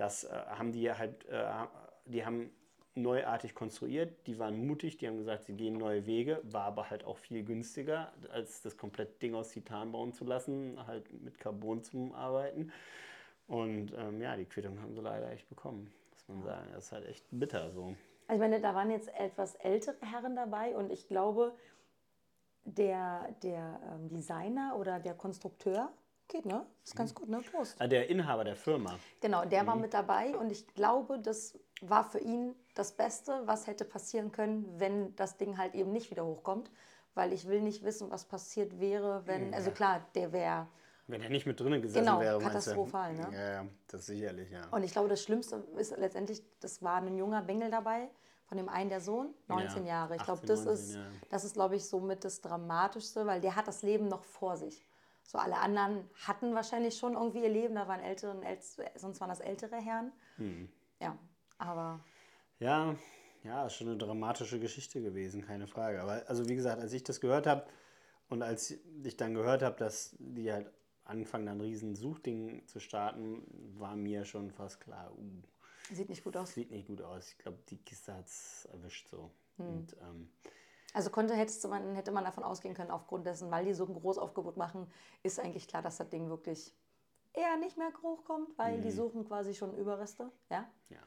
[0.01, 1.45] das äh, haben die halt äh,
[2.05, 2.49] die haben
[2.95, 7.05] neuartig konstruiert, die waren mutig, die haben gesagt, sie gehen neue Wege, war aber halt
[7.05, 11.83] auch viel günstiger, als das komplett Ding aus Titan bauen zu lassen, halt mit Carbon
[11.83, 12.71] zum Arbeiten.
[13.47, 16.67] Und ähm, ja, die Quittung haben sie leider echt bekommen, muss man sagen.
[16.73, 17.95] Das ist halt echt bitter so.
[18.27, 21.53] Also ich meine, da waren jetzt etwas ältere Herren dabei und ich glaube,
[22.65, 25.91] der, der ähm, Designer oder der Konstrukteur,
[26.31, 26.65] geht, ne?
[26.83, 27.41] Ist ganz gut, ne?
[27.51, 27.75] Prost.
[27.79, 28.97] Ah, der Inhaber der Firma.
[29.19, 33.67] Genau, der war mit dabei und ich glaube, das war für ihn das Beste, was
[33.67, 36.71] hätte passieren können, wenn das Ding halt eben nicht wieder hochkommt.
[37.13, 40.67] Weil ich will nicht wissen, was passiert wäre, wenn, also klar, der wäre,
[41.07, 43.27] Wenn er nicht mit drinnen gesessen Genau, wäre, katastrophal, ne?
[43.33, 44.61] Ja, ja, das sicherlich, ja.
[44.71, 48.09] und ich glaube, das Schlimmste ist letztendlich, das war ein junger Bengel dabei,
[48.45, 50.15] von dem einen der Sohn, 19 Ja, Jahre.
[50.15, 51.01] Ich glaube, 18, das 19, ist, ja.
[51.29, 54.85] das ist, glaube ich, somit das Dramatischste, weil der hat das Leben noch vor sich.
[55.23, 58.41] So alle anderen hatten wahrscheinlich schon irgendwie ihr Leben, da waren ältere,
[58.95, 60.11] sonst waren das ältere Herren.
[60.37, 60.69] Hm.
[60.99, 61.17] Ja,
[61.57, 62.03] aber
[62.59, 62.95] Ja,
[63.43, 66.01] ja, ist schon eine dramatische Geschichte gewesen, keine Frage.
[66.01, 67.65] Aber also wie gesagt, als ich das gehört habe
[68.29, 70.71] und als ich dann gehört habe, dass die halt
[71.05, 73.43] anfangen, dann ein riesen Suchding zu starten,
[73.77, 75.41] war mir schon fast klar, uh,
[75.93, 76.53] sieht nicht gut aus.
[76.53, 77.29] sieht nicht gut aus.
[77.29, 79.31] Ich glaube, die Kiste hat es erwischt so.
[79.57, 80.29] Und ähm,
[80.93, 83.93] Also konnte, hättest man, hätte man davon ausgehen können, aufgrund dessen, weil die so ein
[83.93, 84.91] Großaufgebot machen,
[85.23, 86.73] ist eigentlich klar, dass das Ding wirklich
[87.33, 90.31] eher nicht mehr hochkommt, weil die suchen quasi schon Überreste.
[90.49, 90.67] Ja?
[90.89, 90.99] ja,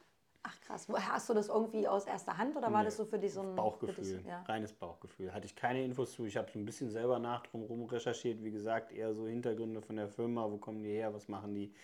[0.47, 0.87] Ach krass.
[0.89, 3.57] Hast du das irgendwie aus erster Hand oder war das so für dich so ein
[3.57, 4.43] Bauchgefühl, dich, ja.
[4.43, 5.33] reines Bauchgefühl.
[5.33, 6.27] Hatte ich keine Infos zu.
[6.27, 8.43] Ich habe so ein bisschen selber nach drumherum recherchiert.
[8.43, 10.51] Wie gesagt, eher so Hintergründe von der Firma.
[10.51, 11.15] Wo kommen die her?
[11.15, 11.75] Was machen die?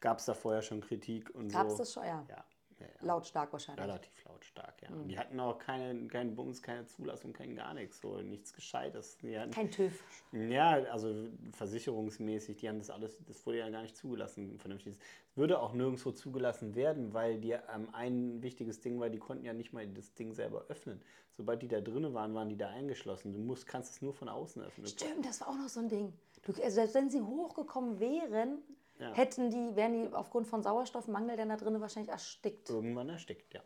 [0.00, 1.78] Gab es da vorher schon Kritik und Gab es so?
[1.78, 2.04] das schon?
[2.04, 2.24] Ja.
[2.28, 2.44] Ja,
[2.80, 2.86] ja.
[3.00, 3.84] Lautstark wahrscheinlich.
[3.84, 4.90] Relativ lautstark, ja.
[4.90, 5.08] Mhm.
[5.08, 9.18] Die hatten auch keine, keinen Bums, keine Zulassung, kein gar nichts, so nichts Gescheites.
[9.22, 10.02] Hatten, Kein TÜV.
[10.32, 14.94] ja, also versicherungsmäßig, die haben das alles, das wurde ja gar nicht zugelassen, vernünftig.
[14.94, 19.44] Es würde auch nirgendwo zugelassen werden, weil die ähm, ein wichtiges Ding war, die konnten
[19.44, 21.02] ja nicht mal das Ding selber öffnen.
[21.36, 23.32] Sobald die da drinnen waren, waren die da eingeschlossen.
[23.32, 24.86] Du musst, kannst es nur von außen öffnen.
[24.86, 26.12] Stimmt, das war auch noch so ein Ding.
[26.42, 28.58] Du, also selbst wenn sie hochgekommen wären,
[28.98, 29.12] Ja.
[29.12, 32.70] hätten die, wären die aufgrund von Sauerstoffmangel dann da drinnen wahrscheinlich erstickt.
[32.70, 33.60] Irgendwann erstickt, ja.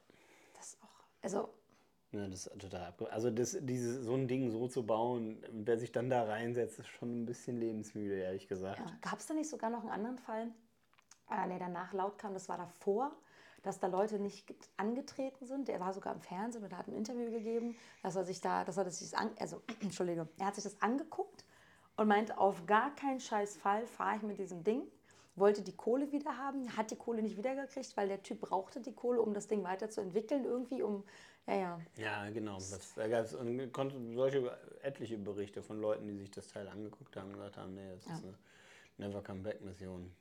[0.55, 1.05] Das ist auch.
[1.23, 1.49] Also,
[2.13, 5.79] Ja, das ist total abge Also das, diese, so ein Ding so zu bauen, wer
[5.79, 8.79] sich dann da reinsetzt, ist schon ein bisschen lebensmüde, ehrlich gesagt.
[8.81, 8.87] ja.
[9.03, 10.49] gab es da nicht sogar noch einen anderen Fall,
[11.31, 13.13] äh, der danach laut kam, das war davor,
[13.63, 15.69] dass da Leute nicht get- angetreten sind.
[15.69, 18.79] Der war sogar im Fernsehen und hat ein Interview gegeben, dass er sich da, dass
[18.79, 21.45] er das sich an, also, Entschuldige, er hat sich das angeguckt
[21.97, 24.83] und meinte, auf gar keinen scheiß Fall fahre ich mit diesem Ding.
[25.41, 28.93] Wollte die Kohle wieder haben, hat die Kohle nicht wiedergekriegt, weil der Typ brauchte die
[28.93, 31.05] Kohle, um das Ding weiterzuentwickeln, irgendwie, um,
[31.47, 31.81] ja, ja.
[31.97, 32.55] Ja, genau.
[32.55, 37.29] Das, da gab es solche etliche Berichte von Leuten, die sich das Teil angeguckt haben
[37.29, 38.39] und gesagt haben, nee, das ist eine
[38.99, 40.15] Never Come Back Mission.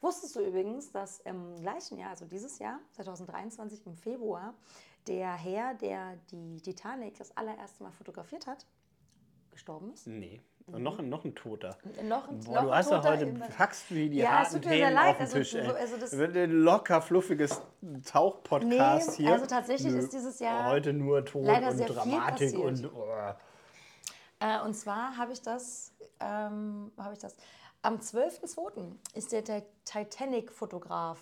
[0.00, 4.54] Wusstest du übrigens, dass im gleichen Jahr, also dieses Jahr, 2023 im Februar,
[5.06, 8.66] der Herr, der die Titanic das allererste Mal fotografiert hat,
[9.52, 10.08] gestorben ist?
[10.08, 10.40] Nee.
[10.66, 11.76] Und noch, ein- noch ein Toter.
[12.02, 14.64] Noch ein, Boah, noch du hast doch heute packst wie die Ja, es harten tut
[14.66, 15.54] mir sehr Themen leid, auf den also, Tisch.
[15.54, 15.66] Ey.
[15.68, 17.60] also das- Wird ein locker fluffiges
[18.04, 19.32] Tauchpodcast Nee, hier.
[19.32, 23.06] also tatsächlich ist dieses Jahr heute nur Tod und Dramatik und oh.
[24.40, 27.36] Äh, und zwar habe ich das, ähm, habe ich das,
[27.82, 28.96] am 12.02.
[29.14, 31.18] ist der Ti- Titanic-Fotograf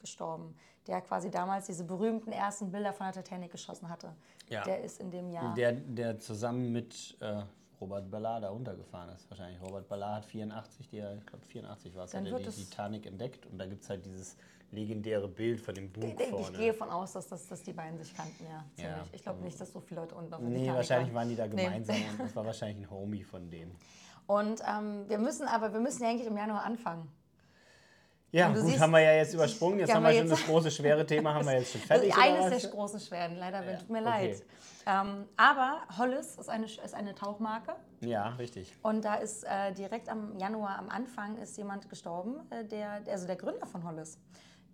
[0.00, 4.14] gestorben, der quasi damals diese berühmten ersten Bilder von der Titanic geschossen hatte.
[4.48, 4.62] Ja.
[4.64, 5.54] Der ist in dem Jahr.
[5.54, 7.42] Der, der zusammen mit äh,
[7.80, 9.60] Robert Ballard da runtergefahren ist, wahrscheinlich.
[9.62, 13.46] Robert Ballard hat 84, der, ich glaube 84 war es, hat er die Titanic entdeckt
[13.46, 14.36] und da gibt es halt dieses
[14.72, 16.58] legendäre Bild von dem Bug Ich, denke, ich vorne.
[16.58, 18.64] gehe von aus, dass, das, dass die beiden sich kannten, ja.
[18.84, 19.04] Ja.
[19.12, 21.36] Ich glaube nicht, dass so viele Leute unten auf der Nee, Titanic wahrscheinlich waren die
[21.36, 21.64] da Nee.
[21.64, 23.70] gemeinsam und das war wahrscheinlich ein Homie von dem.
[24.26, 27.10] Und ähm, wir müssen aber, wir müssen ja eigentlich im Januar anfangen.
[28.32, 29.80] Ja, gut, siehst- haben wir ja jetzt übersprungen.
[29.80, 31.80] Jetzt Ja, haben wir aber schon jetzt- das große, schwere Thema, haben wir jetzt schon
[31.80, 32.14] fertig.
[32.16, 34.28] Also eines der großen Schweren, leider, Ja, tut mir okay.
[34.28, 34.42] leid.
[34.86, 37.74] Ähm, aber Hollis ist eine, ist eine Tauchmarke.
[38.00, 38.74] Ja, richtig.
[38.82, 43.26] Und da ist äh, direkt am Januar am Anfang ist jemand gestorben, äh, der, also
[43.26, 44.18] der Gründer von Hollis.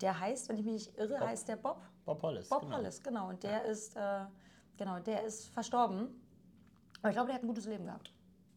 [0.00, 1.78] Der heißt, wenn ich mich nicht irre, heißt der Bob.
[2.04, 2.48] Bob Hollis.
[2.50, 2.76] Bob genau.
[2.76, 3.28] Hollis, genau.
[3.30, 4.00] Und der ist, äh,
[4.76, 6.08] genau, der ist verstorben.
[7.00, 8.12] Aber ich glaube, der hat ein gutes Leben gehabt.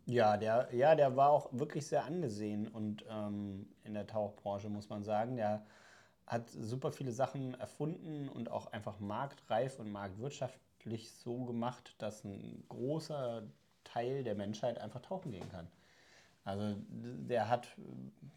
[0.10, 4.90] Ja, der, ja, der war auch wirklich sehr angesehen und ähm, in der Tauchbranche muss
[4.90, 5.64] man sagen, der
[6.26, 12.64] hat super viele Sachen erfunden und auch einfach marktreif und marktwirtschaftlich so gemacht, dass ein
[12.70, 13.44] großer
[13.84, 15.68] Teil der Menschheit einfach tauchen gehen kann.
[16.44, 17.82] Also der hat äh,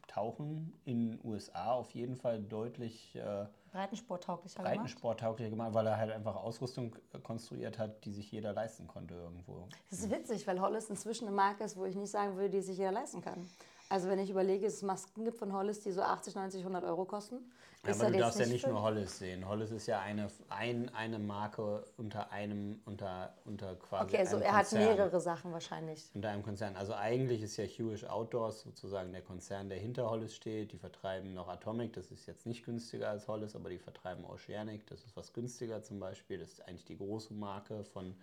[0.08, 4.74] Tauchen in den USA auf jeden Fall deutlich äh, Breitensporttauglicher gemacht.
[4.76, 9.14] breitensporttauglicher gemacht, weil er halt einfach Ausrüstung äh, konstruiert hat, die sich jeder leisten konnte
[9.14, 9.66] irgendwo.
[9.90, 12.60] Das ist witzig, weil Hollis inzwischen eine Marke ist, wo ich nicht sagen würde, die
[12.60, 13.48] sich jeder leisten kann.
[13.92, 16.82] Also wenn ich überlege, dass es Masken gibt von Hollis, die so 80, 90, 100
[16.84, 17.40] Euro kosten.
[17.84, 19.46] Ja, aber du darfst ja nicht nur Hollis sehen.
[19.46, 24.52] Hollis ist ja eine, ein, eine Marke unter einem, unter, unter quasi Okay, also er
[24.52, 24.96] hat Konzern.
[24.96, 26.08] mehrere Sachen wahrscheinlich.
[26.14, 26.74] Unter einem Konzern.
[26.76, 30.72] Also eigentlich ist ja Hewish Outdoors sozusagen der Konzern, der hinter Hollis steht.
[30.72, 34.86] Die vertreiben noch Atomic, das ist jetzt nicht günstiger als Hollis, aber die vertreiben Oceanic,
[34.86, 36.38] das ist was günstiger zum Beispiel.
[36.38, 38.14] Das ist eigentlich die große Marke von,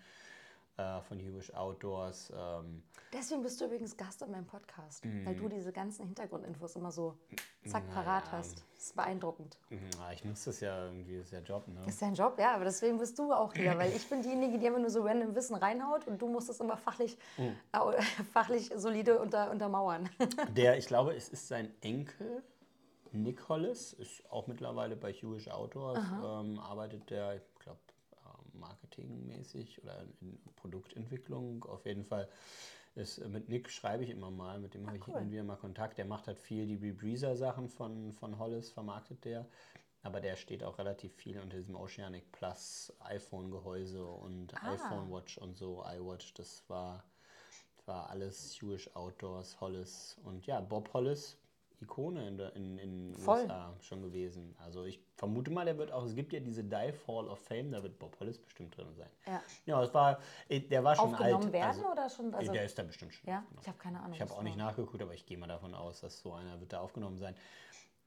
[0.79, 2.31] äh, von Hewish Outdoors.
[2.35, 5.37] Ähm, Deswegen bist du übrigens Gast in meinem Podcast, weil Mhm.
[5.37, 7.17] du diese ganzen Hintergrundinfos immer so
[7.65, 8.63] zack parat hast.
[8.75, 9.57] Das ist beeindruckend.
[9.71, 11.81] ja, ich nutze das ja irgendwie, das ist ja Job, ne?
[11.85, 14.59] Das ist dein Job, ja, aber deswegen bist du auch hier, weil ich bin diejenige,
[14.59, 17.55] die immer nur so random Wissen reinhaut und du musst es immer fachlich, Mhm.
[17.73, 18.01] äh,
[18.33, 20.07] fachlich solide unter, untermauern.
[20.55, 22.43] Der, ich glaube, es ist sein Enkel,
[23.11, 27.79] Nick Hollis, ist auch mittlerweile bei Hewish Outdoors, ähm, arbeitet der, ich glaube,
[28.59, 31.63] marketingmäßig oder in Produktentwicklung.
[31.65, 32.29] Auf jeden Fall
[32.95, 35.29] Ist, äh, mit Nick schreibe ich immer mal, mit dem habe ich cool.
[35.31, 35.97] wieder mal Kontakt.
[35.97, 39.45] Der macht halt viel die Rebreezer-Sachen von, von Hollis, vermarktet der.
[40.01, 44.73] Aber der steht auch relativ viel unter diesem Oceanic Plus iPhone-Gehäuse und Ah.
[44.73, 46.33] iPhone Watch und so, iWatch.
[46.35, 47.03] Das war,
[47.85, 50.17] war alles Jewish Outdoors, Hollis.
[50.23, 51.37] Und ja, Bob Hollis,
[51.81, 53.41] Ikone in den in, in Voll.
[53.41, 54.55] USA schon gewesen.
[54.59, 57.71] Also ich vermute mal, der wird auch, es gibt ja diese Dive Hall of Fame,
[57.71, 59.09] da wird Bob Hollis bestimmt drin sein.
[59.25, 59.41] Ja.
[59.65, 61.53] Ja, es war, äh, der war schon Aufgenommen alt.
[61.53, 62.33] werden also, oder schon?
[62.33, 63.29] Also, der ist da bestimmt schon.
[63.29, 64.13] ja, ich habe keine Ahnung.
[64.13, 66.73] Ich habe auch nicht nachgeguckt, aber ich gehe mal davon aus, dass so einer wird
[66.73, 67.35] da aufgenommen sein.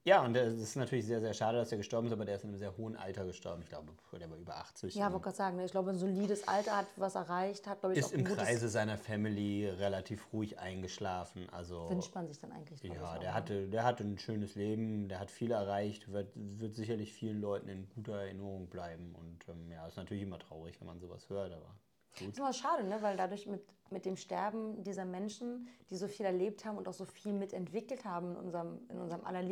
[0.04, 2.42] Ja, und es ist natürlich sehr, sehr schade, dass er gestorben ist, aber der ist
[2.42, 3.62] in einem sehr hohen Alter gestorben.
[3.62, 4.96] Ich glaube, der war über 80.
[4.96, 7.94] Ja, wollte gerade sagen, ne, ich glaube, ein solides Alter hat was erreicht, hat, glaube
[7.94, 11.48] ich, ist auch im Kreise seiner Family relativ ruhig eingeschlafen.
[11.50, 12.82] Also wünscht man sich dann eigentlich.
[12.82, 13.34] ja, der ne?
[13.34, 17.68] hatte, der hatte ein schönes Leben, der hat viel erreicht, wird, wird sicherlich vielen Leuten
[17.68, 19.14] in guter Erinnerung bleiben.
[19.14, 21.76] Und ähm, ja, ist natürlich immer traurig, wenn man sowas hört, aber
[22.18, 22.28] gut.
[22.28, 23.00] Das ist immer schade, ne?
[23.02, 26.94] weil dadurch mit, mit dem Sterben dieser Menschen, die so viel erlebt haben und auch
[26.94, 29.42] so viel mitentwickelt haben in unserem, in unserem aller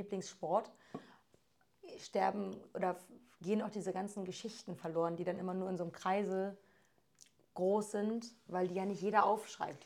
[1.98, 2.96] sterben oder
[3.42, 6.56] gehen auch diese ganzen Geschichten verloren, die dann immer nur in so einem Kreise
[7.54, 9.84] groß sind, weil die ja nicht jeder aufschreibt.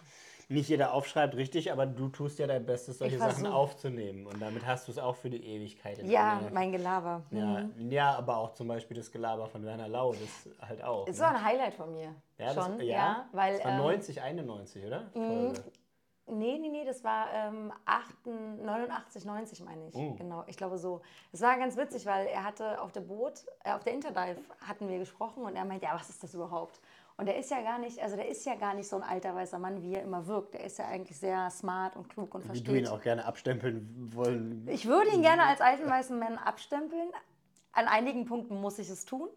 [0.54, 4.26] Nicht jeder aufschreibt richtig, aber du tust ja dein Bestes, solche Sachen aufzunehmen.
[4.26, 5.98] Und damit hast du es auch für die Ewigkeit.
[5.98, 6.54] in Ja, Erinnerung.
[6.54, 7.22] mein Gelaber.
[7.30, 11.06] Ja, ja, aber auch zum Beispiel das Gelaber von Werner Lau, das halt auch.
[11.08, 11.24] Es ne?
[11.24, 12.14] war ein Highlight von mir.
[12.38, 15.10] ja, das, schon, ja, ja, weil das war ähm, 90, 91, oder?
[15.12, 15.64] Folge.
[16.26, 19.94] Nee, nee, nee, das war ähm, 8, 89, 90 meine ich.
[19.94, 20.14] Oh.
[20.14, 21.02] Genau, ich glaube so.
[21.32, 24.88] Es war ganz witzig, weil er hatte auf der Boot, äh, auf der Interdive hatten
[24.88, 26.80] wir gesprochen und er meinte, ja, was ist das überhaupt?
[27.16, 29.34] Und der ist ja gar nicht, also der ist ja gar nicht so ein alter
[29.34, 30.54] weißer Mann, wie er immer wirkt.
[30.54, 32.68] Der ist ja eigentlich sehr smart und klug und Wie versteht.
[32.68, 34.66] du ihn auch gerne abstempeln wollen.
[34.68, 37.08] Ich würde ihn gerne als alten weißen Mann abstempeln.
[37.72, 39.28] An einigen Punkten muss ich es tun.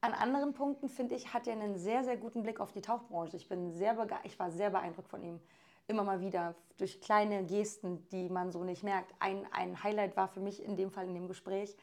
[0.00, 3.36] An anderen Punkten, finde ich, hat er einen sehr, sehr guten Blick auf die Tauchbranche.
[3.36, 5.40] Ich, bin sehr ich war sehr beeindruckt von ihm.
[5.86, 9.14] Immer mal wieder durch kleine Gesten, die man so nicht merkt.
[9.20, 11.76] Ein, ein Highlight war für mich in dem Fall in dem Gespräch,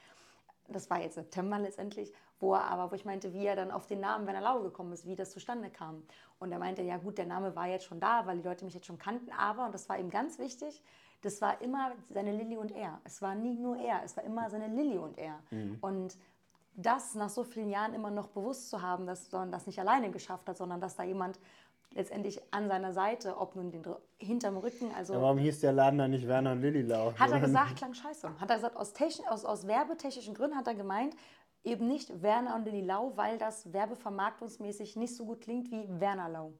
[0.68, 3.88] das war jetzt September letztendlich, wo er aber, wo ich meinte, wie er dann auf
[3.88, 6.04] den Namen Werner Lau gekommen ist, wie das zustande kam.
[6.39, 8.73] Und er meinte, ja gut, der Name war jetzt schon da, weil die Leute mich
[8.76, 10.82] jetzt schon kannten, aber, und das war ihm ganz wichtig,
[11.23, 13.00] das war immer seine Lilly und er.
[13.04, 15.39] Es war nie nur er, es war immer seine Lilly und er.
[15.82, 16.15] Und
[16.76, 20.12] das nach so vielen Jahren immer noch bewusst zu haben, dass man das nicht alleine
[20.12, 21.39] geschafft hat, sondern dass da jemand
[21.95, 23.82] letztendlich an seiner Seite, ob nun den,
[24.19, 27.13] hinterm Rücken, also Ja, warum hieß der Laden dann nicht Werner und Lillilau?
[27.17, 28.30] hat er gesagt, klang scheiße.
[28.39, 31.15] Hat er gesagt, aus, techn- aus, aus werbetechnischen Gründen hat er gemeint,
[31.63, 36.30] eben nicht Werner und Lilly Lau, weil das werbevermarktungsmäßig nicht so gut klingt wie Werner
[36.30, 36.54] Lau.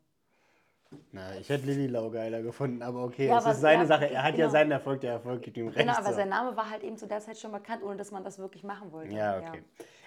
[1.12, 4.10] Na, ich hätte Lillilau geiler gefunden, aber okay, Ja, es ist seine ja, Sache.
[4.10, 4.52] Er hat ja genau.
[4.52, 5.80] seinen Erfolg, der Erfolg gibt ihm recht.
[5.80, 6.16] Genau, aber so.
[6.16, 8.64] sein Name war halt eben zu der Zeit schon bekannt, ohne dass man das wirklich
[8.64, 9.14] machen wollte.
[9.14, 9.64] Ja, okay.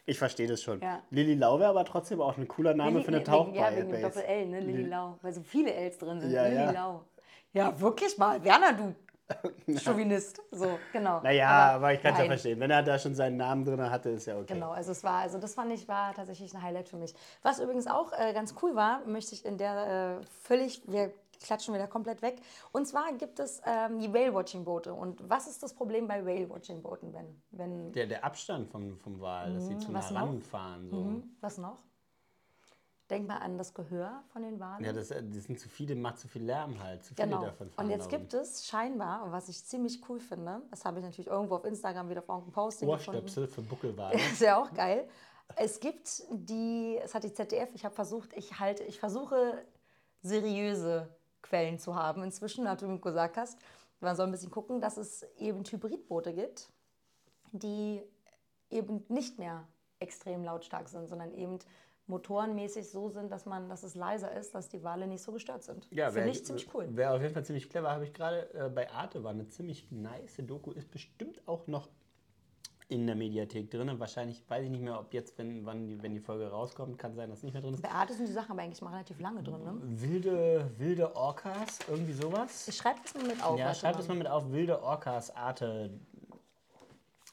[0.06, 0.80] Ich verstehe das schon.
[0.80, 1.02] Ja.
[1.10, 3.58] Lilly Lau wäre aber trotzdem auch ein cooler Name Lilly- für eine Tauchbase.
[3.58, 4.60] Ja, wegen dem Doppel-L, ne?
[4.60, 5.18] Lilly Lau.
[5.20, 6.30] Weil so viele Ls drin sind.
[6.30, 6.70] Ja, Lilly ja.
[6.70, 7.04] Lau.
[7.52, 8.42] Ja, wirklich mal.
[8.42, 8.94] Werner, du
[9.84, 10.40] Chauvinist.
[10.50, 11.20] So, genau.
[11.22, 12.60] Naja, aber, ich kann es ja verstehen.
[12.60, 14.54] Wenn er da schon seinen Namen drin hatte, ist ja okay.
[14.54, 17.14] Genau, also es war, also das fand ich war tatsächlich ein Highlight für mich.
[17.42, 21.12] Was übrigens auch äh, ganz cool war, möchte ich in der äh, völlig, wir
[21.42, 22.40] klatschen wieder komplett weg.
[22.72, 24.92] Und zwar gibt es ähm, die Whale-Watching-Boote.
[24.92, 29.54] Und was ist das Problem bei Whale-Watching-Booten, wenn, wenn Der, der Abstand vom, vom Wal,
[29.54, 30.20] dass sie zu nah Mhm, was noch?
[30.28, 30.90] ranfahren.
[30.90, 30.96] So.
[30.96, 31.78] hm, was noch?
[33.10, 34.84] Denk mal an das Gehör von den Walen.
[34.84, 37.04] Ja, das, das sind zu viele, macht zu viel Lärm halt.
[37.04, 37.44] Zu viele Genau.
[37.44, 41.00] davon fahren Und jetzt gibt es scheinbar, und was ich ziemlich cool finde, das habe
[41.00, 43.20] ich natürlich irgendwo auf Instagram wieder vor einem Posting gefunden.
[43.22, 44.14] Ohrstöpsel für Buckelwale.
[44.32, 45.08] ist ja auch geil.
[45.56, 49.64] Es gibt die, es hat die ZDF, ich habe versucht, ich halte, ich versuche
[50.22, 51.08] seriöse
[51.42, 53.58] Quellen zu haben inzwischen, nachdem du gesagt hast.
[53.98, 56.70] Man soll ein bisschen gucken, dass es eben Hybridboote gibt,
[57.52, 58.02] die
[58.70, 59.66] eben nicht mehr
[59.98, 61.58] extrem lautstark sind, sondern eben
[62.10, 65.62] motorenmäßig so sind, dass man, dass es leiser ist, dass die Wale nicht so gestört
[65.62, 65.88] sind.
[65.90, 66.88] Ja, Finde ich ziemlich cool.
[66.94, 67.90] Wäre auf jeden Fall ziemlich clever.
[67.90, 70.72] Habe ich gerade äh, bei Arte war eine ziemlich nice Doku.
[70.72, 71.88] Ist bestimmt auch noch
[72.90, 73.98] in der Mediathek drin.
[73.98, 77.14] Wahrscheinlich weiß ich nicht mehr, ob jetzt, wenn, wann die, wenn die Folge rauskommt, kann
[77.14, 77.82] sein, dass es nicht mehr drin ist.
[77.82, 79.62] Bei Arte sind die Sachen aber eigentlich mal relativ lange drin.
[79.62, 79.78] Ne?
[79.80, 82.66] Wilde, wilde Orcas, irgendwie sowas.
[82.66, 83.58] Ich schreibe das mal mit auf.
[83.58, 83.98] Ja, schreib mal.
[83.98, 85.90] das mal mit auf, wilde Orcas, Arte.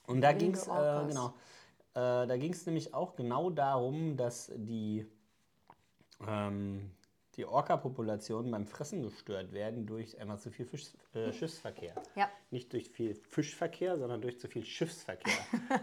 [0.06, 1.34] Und da ging es, äh, genau,
[1.98, 5.08] äh, da ging es nämlich auch genau darum, dass die,
[6.28, 6.92] ähm,
[7.36, 11.96] die Orca-Populationen beim Fressen gestört werden durch einmal zu viel Fisch, äh, Schiffsverkehr.
[12.16, 12.30] Ja.
[12.52, 15.34] Nicht durch viel Fischverkehr, sondern durch zu viel Schiffsverkehr.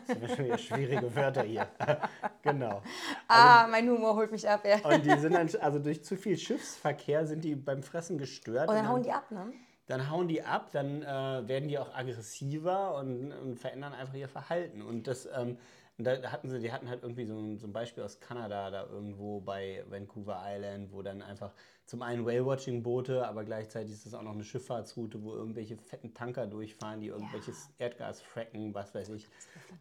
[0.07, 1.67] Das sind schon wieder schwierige Wörter hier.
[2.43, 2.81] genau.
[3.27, 4.89] Ah, mein Humor holt mich ab, ja.
[4.89, 8.69] Und die sind dann, also durch zu viel Schiffsverkehr sind die beim Fressen gestört.
[8.69, 9.53] Und dann hauen die ab, ne?
[9.87, 14.29] dann hauen die ab, dann äh, werden die auch aggressiver und, und verändern einfach ihr
[14.29, 14.81] Verhalten.
[14.81, 15.59] Und das ähm,
[15.97, 18.71] Und da hatten sie, die hatten halt irgendwie so ein, so ein Beispiel aus Kanada,
[18.71, 21.53] da irgendwo bei Vancouver Island, wo dann einfach
[21.87, 26.47] zum einen Whale-Watching-Boote, aber gleichzeitig ist das auch noch eine Schifffahrtsroute, wo irgendwelche fetten Tanker
[26.47, 29.29] durchfahren, die irgendwelches Erdgas fracken, was weiß ich.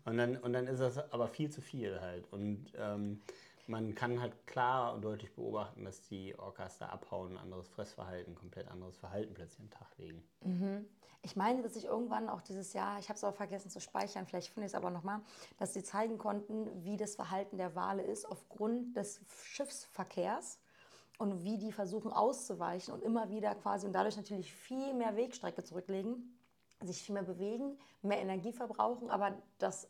[0.06, 2.32] Und dann, und dann ist das aber viel zu viel halt.
[2.32, 3.22] Und ähm,
[3.68, 8.36] man kann halt klar und deutlich beobachten, dass die Orcas da abhauen, ein anderes Fressverhalten,
[8.36, 10.24] komplett anderes Verhalten plötzlich den Tag legen.
[11.22, 14.26] Ich meine, dass ich irgendwann auch dieses Jahr, ich habe es aber vergessen zu speichern,
[14.26, 15.22] vielleicht finde ich es aber nochmal,
[15.58, 20.60] dass sie zeigen konnten, wie das Verhalten der Wale ist aufgrund des Schiffsverkehrs
[21.18, 25.64] und wie die versuchen auszuweichen und immer wieder quasi und dadurch natürlich viel mehr Wegstrecke
[25.64, 26.38] zurücklegen,
[26.82, 29.88] sich viel mehr bewegen, mehr Energie verbrauchen, aber dass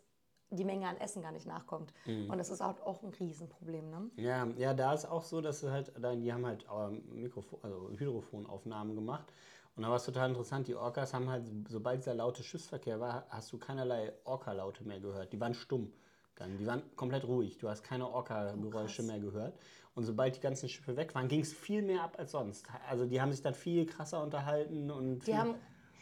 [0.54, 1.94] die Menge an Essen gar nicht nachkommt.
[2.06, 3.90] Und das ist auch, auch ein Riesenproblem.
[3.90, 4.12] Ne?
[4.18, 7.90] Ja, ja, da ist auch so, dass sie halt, die haben halt ähm, Mikrofon, also
[7.98, 9.32] Hydrofonaufnahmen gemacht.
[9.76, 13.26] Und da war es total interessant, die Orcas haben halt, sobald dieser laute Schiffsverkehr war,
[13.30, 15.34] hast du keinerlei Orca-Laute mehr gehört.
[15.34, 15.92] Die waren stumm.
[16.36, 17.58] Dann, die waren komplett ruhig.
[17.58, 19.58] Du hast keine Orca-Geräusche mehr gehört.
[19.96, 22.68] Und sobald die ganzen Schiffe weg waren, ging es viel mehr ab als sonst.
[22.90, 25.56] Also die haben sich dann viel krasser unterhalten und Die haben,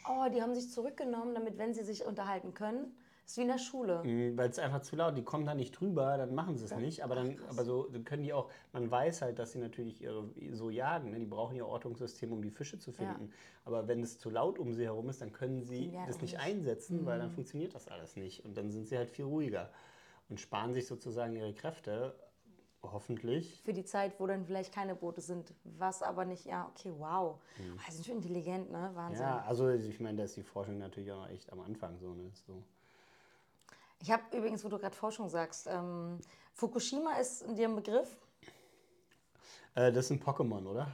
[0.08, 2.94] oh, die haben sich zurückgenommen, damit, wenn sie sich unterhalten können,
[3.26, 4.02] ist wie in der Schule.
[4.04, 6.76] Mhm, Weil es einfach zu laut, die kommen da nicht drüber, dann machen sie es
[6.76, 7.04] nicht.
[7.04, 10.28] Aber dann, aber so dann können die auch, man weiß halt, dass sie natürlich ihre,
[10.52, 11.10] so jagen.
[11.10, 11.18] Ne?
[11.18, 13.32] Die brauchen ihr Ortungssystem, um die Fische zu finden.
[13.64, 16.38] Aber wenn es zu laut um sie herum ist, dann können sie werden das nicht
[16.38, 18.44] einsetzen, weil dann funktioniert das alles nicht.
[18.44, 19.70] Und dann sind sie halt viel ruhiger
[20.28, 22.14] und sparen sich sozusagen ihre Kräfte.
[22.84, 23.62] Hoffentlich.
[23.64, 25.54] Für die Zeit, wo dann vielleicht keine Boote sind.
[25.62, 27.38] Was aber nicht, ja, okay, wow.
[27.78, 28.90] Ah, Die sind schon intelligent, ne?
[28.94, 29.22] Wahnsinn.
[29.22, 32.12] Ja, also ich meine, da ist die Forschung natürlich auch noch echt am Anfang so.
[32.12, 32.28] Ne?
[32.44, 32.60] so.
[34.02, 36.18] Ich habe übrigens, wo du gerade Forschung sagst, ähm,
[36.54, 38.18] Fukushima ist in dir ein Begriff.
[39.76, 40.90] Äh, das ist ein Pokémon, oder?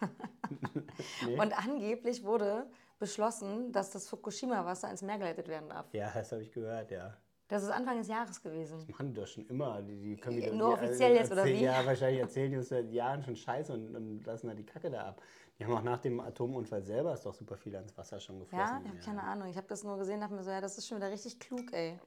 [1.38, 2.66] Und angeblich wurde
[2.98, 5.92] beschlossen, dass das Fukushima-Wasser ins Meer geleitet werden darf.
[5.92, 7.14] Ja, das habe ich gehört, ja.
[7.48, 8.84] Das ist Anfang des Jahres gewesen.
[8.88, 9.82] machen die das schon immer.
[9.82, 11.62] Die, die können Äh, die, nur die, offiziell jetzt, oder wie?
[11.62, 14.90] Ja, wahrscheinlich erzählen die uns seit Jahren schon Scheiße und, und lassen da die Kacke
[14.90, 15.22] da ab.
[15.58, 18.66] Die haben auch nach dem Atomunfall selber ist doch super viel ans Wasser schon geflossen.
[18.66, 19.48] Ja, ich habe keine Ahnung.
[19.48, 21.72] Ich habe das nur gesehen, dachte mir so, ja, das ist schon wieder richtig klug,
[21.72, 21.98] ey.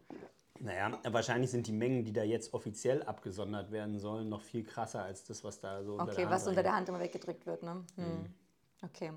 [0.62, 5.04] Naja, wahrscheinlich sind die Mengen, die da jetzt offiziell abgesondert werden sollen, noch viel krasser
[5.04, 7.46] als das, was da so unter der Okay, Hand was unter der Hand immer weggedrückt
[7.46, 7.86] wird, ne?
[7.96, 8.26] Hm.
[8.84, 9.14] Okay.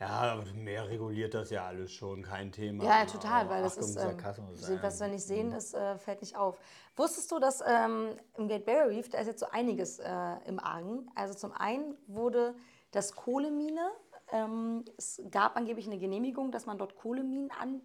[0.00, 2.84] Ja, aber mehr reguliert das ja alles schon, kein Thema.
[2.84, 6.20] Ja, ja, total, weil das Achtung, ist, ähm, was wir nicht sehen, ist, äh, fällt
[6.20, 6.58] nicht auf.
[6.96, 10.58] Wusstest du, dass ähm, im Great Barrier Reef, da ist jetzt so einiges äh, im
[10.58, 11.08] Argen.
[11.14, 12.54] Also zum einen wurde
[12.90, 13.88] das Kohlemine,
[14.32, 17.80] ähm, es gab angeblich eine Genehmigung, dass man dort Kohleminen an,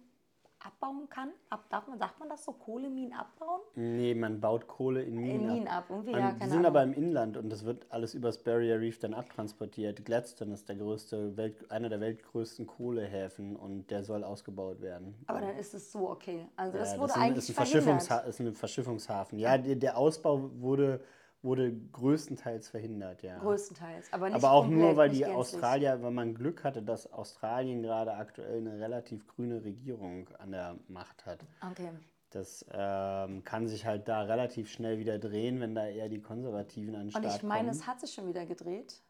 [0.64, 1.30] abbauen kann.
[1.48, 3.60] Ab, darf man, sagt man das so, Kohleminen abbauen?
[3.74, 6.66] Nee, man baut Kohle in Minen, In Minen ab, irgendwie, Man- ja, die sind Ahnung.
[6.66, 10.04] aber im Inland und das wird alles übers Barrier Reef dann abtransportiert.
[10.04, 15.14] Gladstone ist der größte, Welt, einer der weltgrößten Kohlehäfen und der soll ausgebaut werden.
[15.26, 16.46] Aber dann ist es so okay.
[16.56, 18.28] Also das Ja, wurde ist ein, eigentlich ist ein, Verschiffungsha verhindert.
[18.28, 19.38] ist ein Verschiffungshafen.
[19.38, 21.00] Ja, der, der Ausbau wurde,
[21.42, 23.38] wurde größtenteils verhindert, ja.
[23.38, 25.24] Größtenteils, aber nicht Aber auch komplett, nur, weil die.
[25.24, 30.76] Australier, weil man Glück hatte, dass Australien gerade aktuell eine relativ grüne Regierung an der
[30.88, 31.40] Macht hat.
[31.70, 31.90] Okay.
[32.30, 36.94] Das ähm, kann sich halt da relativ schnell wieder drehen, wenn da eher die Konservativen
[36.94, 37.70] an den Und ich meine, kommen.
[37.70, 39.02] es hat sich schon wieder gedreht,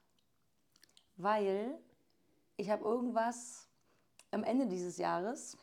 [1.16, 1.78] weil
[2.56, 3.68] ich habe irgendwas
[4.30, 5.58] am Ende dieses Jahres,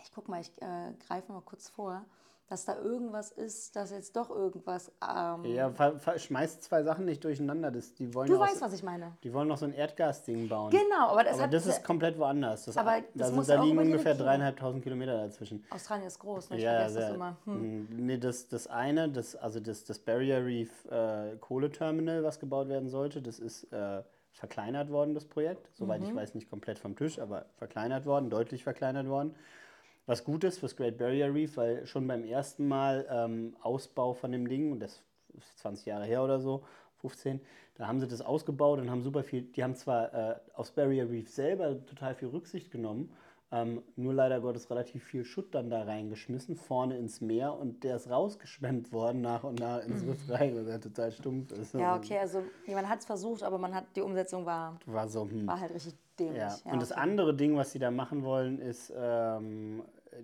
[0.00, 2.04] ich guck mal, ich äh, greife mal kurz vor,
[2.46, 4.92] dass da irgendwas ist, dass jetzt doch irgendwas.
[5.02, 5.72] Ähm, ja,
[6.16, 7.70] schmeißt zwei Sachen nicht durcheinander.
[7.70, 9.16] Das, die wollen du weißt, so, was ich meine.
[9.22, 10.70] Die wollen noch so ein Erdgasding bauen.
[10.70, 11.54] Genau, aber das aber hat.
[11.54, 12.66] das ist komplett woanders.
[12.66, 15.64] Das, Aber da, das sind, muss da liegen ungefähr dreieinhalbtausend Kilometer dazwischen.
[15.70, 16.56] Australien ist groß, ne?
[16.58, 17.14] ich Ja, vergesse das sehr.
[17.14, 17.36] immer.
[17.44, 17.80] Hm.
[17.84, 22.68] Mm, Nee, das, das eine, das, also das, das Barrier Reef äh, Kohleterminal, was gebaut
[22.68, 24.02] werden sollte, das ist äh,
[24.32, 25.70] verkleinert worden, das Projekt.
[25.74, 26.08] Soweit Mhm.
[26.08, 29.34] ich weiß, nicht komplett vom Tisch, aber verkleinert worden, deutlich verkleinert worden.
[30.06, 34.32] Was gut ist fürs Great Barrier Reef, weil schon beim ersten Mal ähm, Ausbau von
[34.32, 35.02] dem Ding, und das
[35.36, 36.62] ist 20 Jahre her oder so,
[37.00, 37.40] 15,
[37.76, 41.08] da haben sie das ausgebaut und haben super viel, die haben zwar äh, aufs Barrier
[41.10, 43.12] Reef selber total viel Rücksicht genommen,
[43.50, 47.96] ähm, nur leider Gottes relativ viel Schutt dann da reingeschmissen, vorne ins Meer und der
[47.96, 51.74] ist rausgeschwemmt worden nach und nach ins Riff rein, weil er total stumpf ist.
[51.74, 55.28] Ja, okay, also man hat es versucht, aber man hat die Umsetzung war, War so,
[55.28, 55.46] hm.
[55.46, 56.38] war halt richtig dämlich.
[56.38, 56.56] Ja.
[56.64, 60.22] Ja, und das andere Ding, was sie da machen wollen, ist ähm, äh,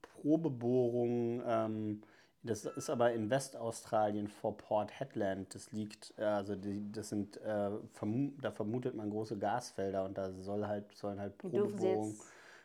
[0.00, 1.42] Probebohrung.
[1.46, 2.02] Ähm,
[2.44, 5.54] das ist aber in Westaustralien vor Port Hedland.
[5.54, 10.18] Das liegt, äh, also die, das sind, äh, vermu da vermutet man große Gasfelder und
[10.18, 12.18] da soll halt, sollen halt Probebohrungen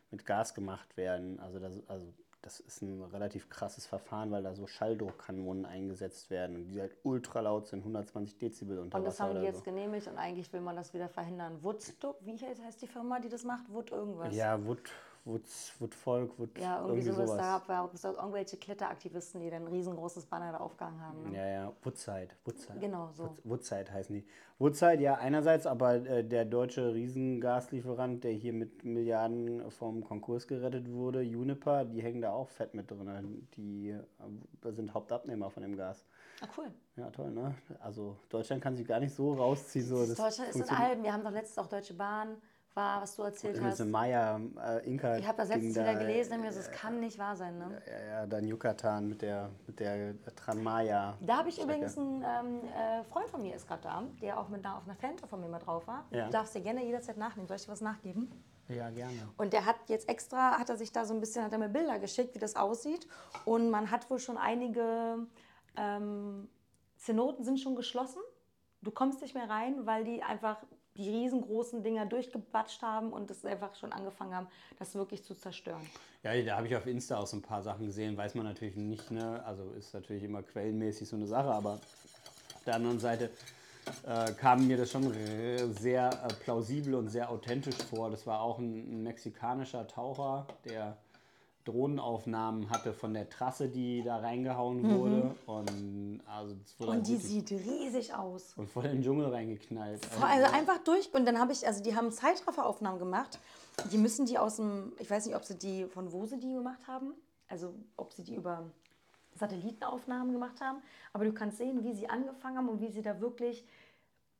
[0.09, 1.39] mit Gas gemacht werden.
[1.39, 2.07] Also das, also
[2.47, 6.95] das ist ein relativ krasses Verfahren, weil da so Schalldruckkanonen eingesetzt werden und die halt
[7.03, 9.63] ultra laut sind, 120 Dezibel unter Und das Wasser haben die jetzt so.
[9.65, 11.61] genehmigt und eigentlich will man das wieder verhindern.
[11.61, 13.69] Woodstock, wie heißt die Firma, die das macht?
[13.69, 14.33] Wood irgendwas.
[14.33, 14.79] Ja, Wood,
[15.27, 17.35] Wutz, Wuttvolk, Wutt, Ja, irgendwie, sowas.
[17.35, 21.23] Da gab es irgendwelche Kletteraktivisten, die dann ein riesengroßes Banner da aufgehangen haben.
[21.29, 21.35] Ne?
[21.37, 22.29] Ja, ja, Woodside.
[22.45, 22.79] Woodside.
[22.79, 23.23] Genau, so.
[23.25, 24.25] Woods- Woodside heißen die.
[24.57, 30.89] Woodside, ja, einerseits, aber äh, der deutsche Riesengaslieferant, der hier mit Milliarden vom Konkurs gerettet
[30.91, 33.47] wurde, Uniper, die hängen da auch fett mit drin.
[33.55, 36.05] Die äh, sind Hauptabnehmer von dem Gas.
[36.41, 36.71] Ah, cool.
[36.95, 37.53] Ja, toll, ne?
[37.79, 39.85] Also Deutschland kann sich gar nicht so rausziehen.
[39.85, 41.03] So, Das Deutschland ist in Alben.
[41.03, 42.37] Wir haben doch letztens auch Deutsche Bahn,
[42.77, 43.83] war, was du erzählt hast.
[43.85, 45.17] Maya, äh, Inka.
[45.17, 47.57] Ich habe das letztens ging wieder da, gelesen mir so, das kann nicht wahr sein,
[47.57, 47.81] ne?
[47.85, 51.17] Ja, ja, dann Yucatan mit der, mit der Tranmaya.
[51.19, 51.73] Da habe ich Strecke.
[51.73, 54.83] übrigens einen ähm, äh, Freund von mir ist gerade da, der auch mit einer, auf
[54.85, 56.05] einer Fanta von mir mal drauf war.
[56.11, 56.25] Ja.
[56.25, 57.47] Du darfst dir gerne jederzeit nachnehmen.
[57.47, 58.31] Soll ich dir was nachgeben?
[58.69, 59.27] Ja, gerne.
[59.37, 61.69] Und der hat jetzt extra, hat er sich da so ein bisschen, hat er mir
[61.69, 63.07] Bilder geschickt, wie das aussieht.
[63.45, 65.25] Und man hat wohl schon einige
[65.75, 66.47] ähm,
[66.97, 68.21] Zenoten sind schon geschlossen.
[68.81, 70.57] Du kommst nicht mehr rein, weil die einfach
[70.97, 74.47] die riesengroßen Dinger durchgebatscht haben und es einfach schon angefangen haben,
[74.79, 75.85] das wirklich zu zerstören.
[76.23, 78.75] Ja, da habe ich auf Insta auch so ein paar Sachen gesehen, weiß man natürlich
[78.75, 79.43] nicht, ne?
[79.45, 83.29] Also ist natürlich immer quellenmäßig so eine Sache, aber auf der anderen Seite
[84.05, 85.13] äh, kam mir das schon
[85.73, 88.09] sehr äh, plausibel und sehr authentisch vor.
[88.09, 90.97] Das war auch ein, ein mexikanischer Taucher, der
[91.67, 95.35] Drohnenaufnahmen hatte von der Trasse, die da reingehauen wurde.
[95.45, 96.87] Und, also, wurde Mhm.
[96.87, 98.53] Und halt die wirklich- sieht riesig aus.
[98.57, 100.01] und voll in den Dschungel reingeknallt.
[100.21, 101.13] Also einfach durch.
[101.13, 103.39] Und dann habe ich, also die haben Zeitrafferaufnahmen gemacht.
[103.91, 106.53] Die müssen die aus dem, ich weiß nicht, ob sie die, von wo sie die
[106.53, 107.13] gemacht haben.
[107.49, 108.63] Also ob sie die über
[109.35, 110.79] Satellitenaufnahmen gemacht haben.
[111.13, 113.63] Aber du kannst sehen, wie sie angefangen haben und wie sie da wirklich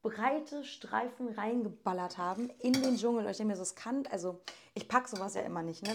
[0.02, 3.26] breite Streifen reingeballert haben in den Dschungel.
[3.26, 4.40] Und ich denke mir so, es kann, also
[4.78, 5.90] ich packe sowas ja immer nicht, ne?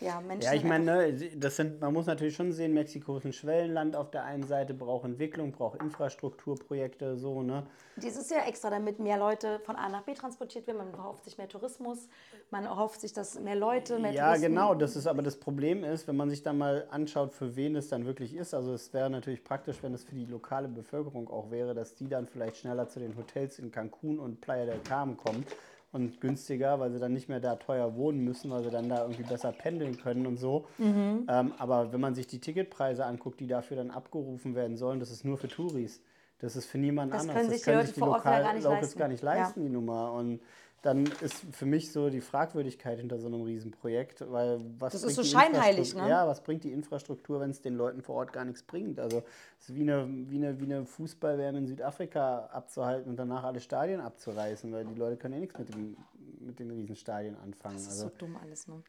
[0.00, 0.42] Ja, Menschen.
[0.42, 3.32] Ja, ich sind meine, ne, das sind, man muss natürlich schon sehen, Mexiko ist ein
[3.32, 7.66] Schwellenland auf der einen Seite, braucht Entwicklung, braucht Infrastrukturprojekte, so, ne?
[7.96, 10.78] Das ist ja extra, damit mehr Leute von A nach B transportiert werden.
[10.78, 12.08] Man erhofft sich mehr Tourismus,
[12.50, 14.48] man erhofft sich, dass mehr Leute, mehr Ja, Touristen.
[14.48, 17.74] genau, das ist aber das Problem ist, wenn man sich dann mal anschaut, für wen
[17.76, 18.52] es dann wirklich ist.
[18.52, 22.08] Also es wäre natürlich praktisch, wenn es für die lokale Bevölkerung auch wäre, dass die
[22.08, 25.46] dann vielleicht schneller zu den Hotels in Cancun und Playa del Carmen kommen
[25.92, 29.02] und günstiger, weil sie dann nicht mehr da teuer wohnen müssen, weil sie dann da
[29.02, 30.66] irgendwie besser pendeln können und so.
[30.78, 31.26] Mhm.
[31.28, 35.10] Ähm, aber wenn man sich die Ticketpreise anguckt, die dafür dann abgerufen werden sollen, das
[35.10, 36.00] ist nur für Touris.
[36.38, 37.36] Das ist für niemand Das anders.
[37.36, 38.98] können sich die Leute vor Ort ja gar nicht Locals leisten.
[38.98, 39.34] gar nicht Ja.
[39.34, 40.12] leisten, die Nummer.
[40.12, 40.40] Und
[40.86, 45.06] dann ist für mich so die Fragwürdigkeit hinter so einem Riesenprojekt, weil was Das ist
[45.06, 46.08] bringt so die scheinheilig, Infrastruktur- ne?
[46.08, 49.00] Ja, was bringt die Infrastruktur, wenn es den Leuten vor Ort gar nichts bringt?
[49.00, 49.24] Also
[49.58, 53.58] es ist wie eine, wie eine, wie eine Fußball-WM in Südafrika abzuhalten und danach alle
[53.60, 55.96] Stadien abzureißen, weil die Leute können eh nichts mit, dem,
[56.38, 57.74] mit den Riesenstadien anfangen.
[57.74, 58.80] Das ist Also, so dumm alles, ne?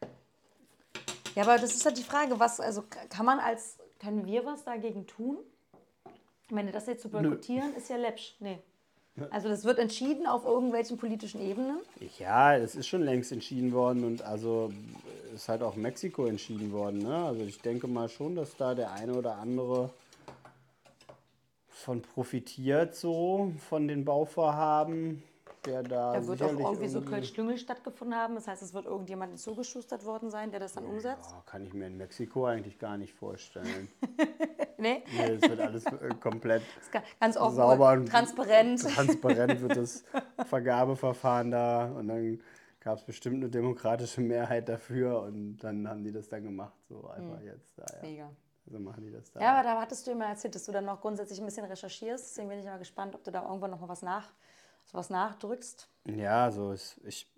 [1.34, 4.62] Ja, aber das ist halt die Frage, was, also kann man als, können wir was
[4.64, 5.38] dagegen tun?
[6.46, 8.36] Ich meine, das jetzt zu boykottieren, ist ja läppsch.
[8.38, 8.60] Nee.
[9.30, 11.78] Also das wird entschieden auf irgendwelchen politischen Ebenen.
[12.18, 14.72] Ja, es ist schon längst entschieden worden und also
[15.34, 16.98] ist halt auch Mexiko entschieden worden.
[16.98, 17.14] Ne?
[17.14, 19.90] Also ich denke mal schon, dass da der eine oder andere
[21.68, 25.22] von profitiert, so von den Bauvorhaben,
[25.64, 28.34] der da, Da wird auch irgendwie so Kölsch-Klüngel stattgefunden haben.
[28.34, 31.30] Das heißt, es wird irgendjemand zugeschustert worden sein, der das dann umsetzt.
[31.30, 33.88] Ja, kann ich mir in Mexiko eigentlich gar nicht vorstellen.
[34.80, 38.80] Nee, nee, es wird alles äh, komplett das ganz offen, sauber und transparent.
[38.80, 40.04] transparent wird das
[40.46, 42.40] Vergabeverfahren da und dann
[42.78, 47.08] gab es bestimmt eine demokratische Mehrheit dafür und dann haben die das dann gemacht, so
[47.08, 47.76] einfach jetzt.
[47.76, 48.02] Da, ja.
[48.02, 48.30] Mega.
[48.66, 49.40] Also machen die das da.
[49.40, 52.30] Ja, aber da hattest du immer erzählt, dass du dann noch grundsätzlich ein bisschen recherchierst.
[52.30, 54.32] Deswegen bin ich mal gespannt, ob du da irgendwann noch mal was, nach,
[54.90, 55.88] so was nachdrückst.
[56.06, 57.30] Ja, so ist, ich,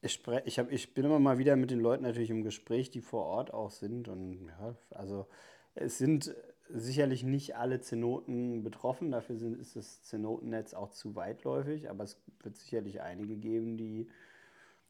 [0.00, 2.90] ich, spre- ich, hab, ich bin immer mal wieder mit den Leuten natürlich im Gespräch,
[2.90, 4.08] die vor Ort auch sind.
[4.08, 5.26] Und ja, also
[5.74, 6.34] es sind
[6.68, 9.10] sicherlich nicht alle Zenoten betroffen.
[9.10, 11.90] Dafür sind, ist das Zenotennetz auch zu weitläufig.
[11.90, 14.08] Aber es wird sicherlich einige geben, die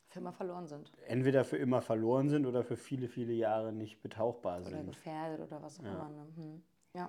[0.08, 0.92] Für immer verloren sind.
[1.06, 4.86] entweder für immer verloren sind oder für viele, viele Jahre nicht betauchbar Oder sind.
[4.86, 6.10] gefährdet oder was auch immer.
[6.10, 6.26] Ne?
[6.36, 6.62] Hm.
[6.92, 7.08] Ja.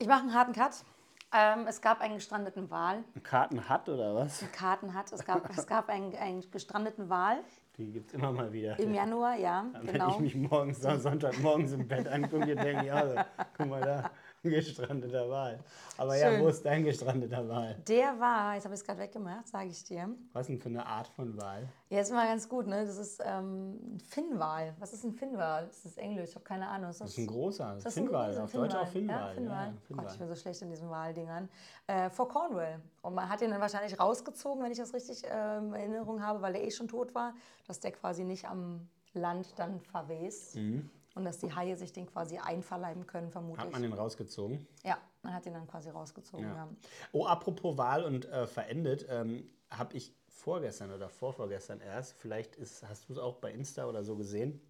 [0.00, 0.84] Ich mache einen harten Cut.
[1.32, 3.04] Ähm, es gab einen gestrandeten Wal.
[3.22, 4.42] Karten hat oder was?
[4.52, 5.12] Karten hat.
[5.12, 7.38] Es gab, es gab einen, einen gestrandeten Wal
[7.76, 8.78] Die gibt es immer mal wieder.
[8.78, 10.18] im Januar, ja, Wenn ich genau.
[10.20, 13.16] mich morgens, Son- Sonntagmorgens im Bett angucke, denke ich, also,
[13.58, 14.10] guck mal da,
[14.48, 15.58] gestrandeter Wal.
[15.96, 16.42] Aber ja, Schön.
[16.42, 17.76] wo ist dein gestrandeter Wal?
[17.88, 20.08] Der war, jetzt habe ich es gerade weggemacht, sage ich dir.
[20.32, 21.68] Was denn für eine Art von Wal?
[21.90, 22.84] Ja, ist immer ganz gut, ne?
[22.86, 24.74] Das ist ähm, ein Finnwal.
[24.78, 25.66] Was ist ein Finnwal?
[25.66, 26.90] Das ist Englisch, ich habe keine Ahnung.
[26.90, 29.34] Ist Das ist ein großer Ist das ein Finnwal, großer auf Deutsch auch Finnwal?
[29.34, 29.34] Finnwal.
[29.34, 29.66] Ja, Finnwal.
[29.66, 30.16] ja, Gott, ich Finnwal.
[30.18, 31.48] bin so schlecht in diesen Waldingern.
[31.86, 32.80] Äh, vor Cornwall.
[33.02, 36.42] Und man hat ihn dann wahrscheinlich rausgezogen, wenn ich das richtig ähm, in Erinnerung habe,
[36.42, 37.34] weil er eh schon tot war,
[37.66, 40.56] dass der quasi nicht am Land dann verwest.
[40.56, 40.88] Mhm.
[41.18, 43.66] Und dass die Haie sich den quasi einverleiben können, vermutlich.
[43.66, 44.66] Hat man den rausgezogen?
[44.84, 46.46] ja, man hat ihn dann quasi rausgezogen.
[46.46, 46.68] Ja.
[47.10, 52.88] Oh, apropos Wahl und äh, verendet, ähm, habe ich vorgestern oder vorvorgestern erst, vielleicht ist,
[52.88, 54.60] hast du es auch bei Insta oder so gesehen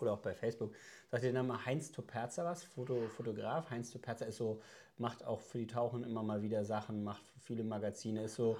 [0.00, 0.74] oder auch bei Facebook,
[1.12, 3.70] sagt der Name Heinz Toperzer was, Foto, Fotograf.
[3.70, 4.60] Heinz Toperzer ist so,
[4.98, 8.56] macht auch für die Tauchen immer mal wieder Sachen, macht viele Magazine, ist so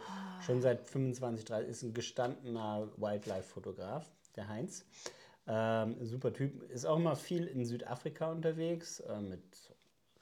[0.46, 4.84] schon seit 25, 30, ist ein gestandener Wildlife-Fotograf, der Heinz.
[5.46, 9.42] Ähm, super Typ, ist auch immer viel in Südafrika unterwegs, äh, mit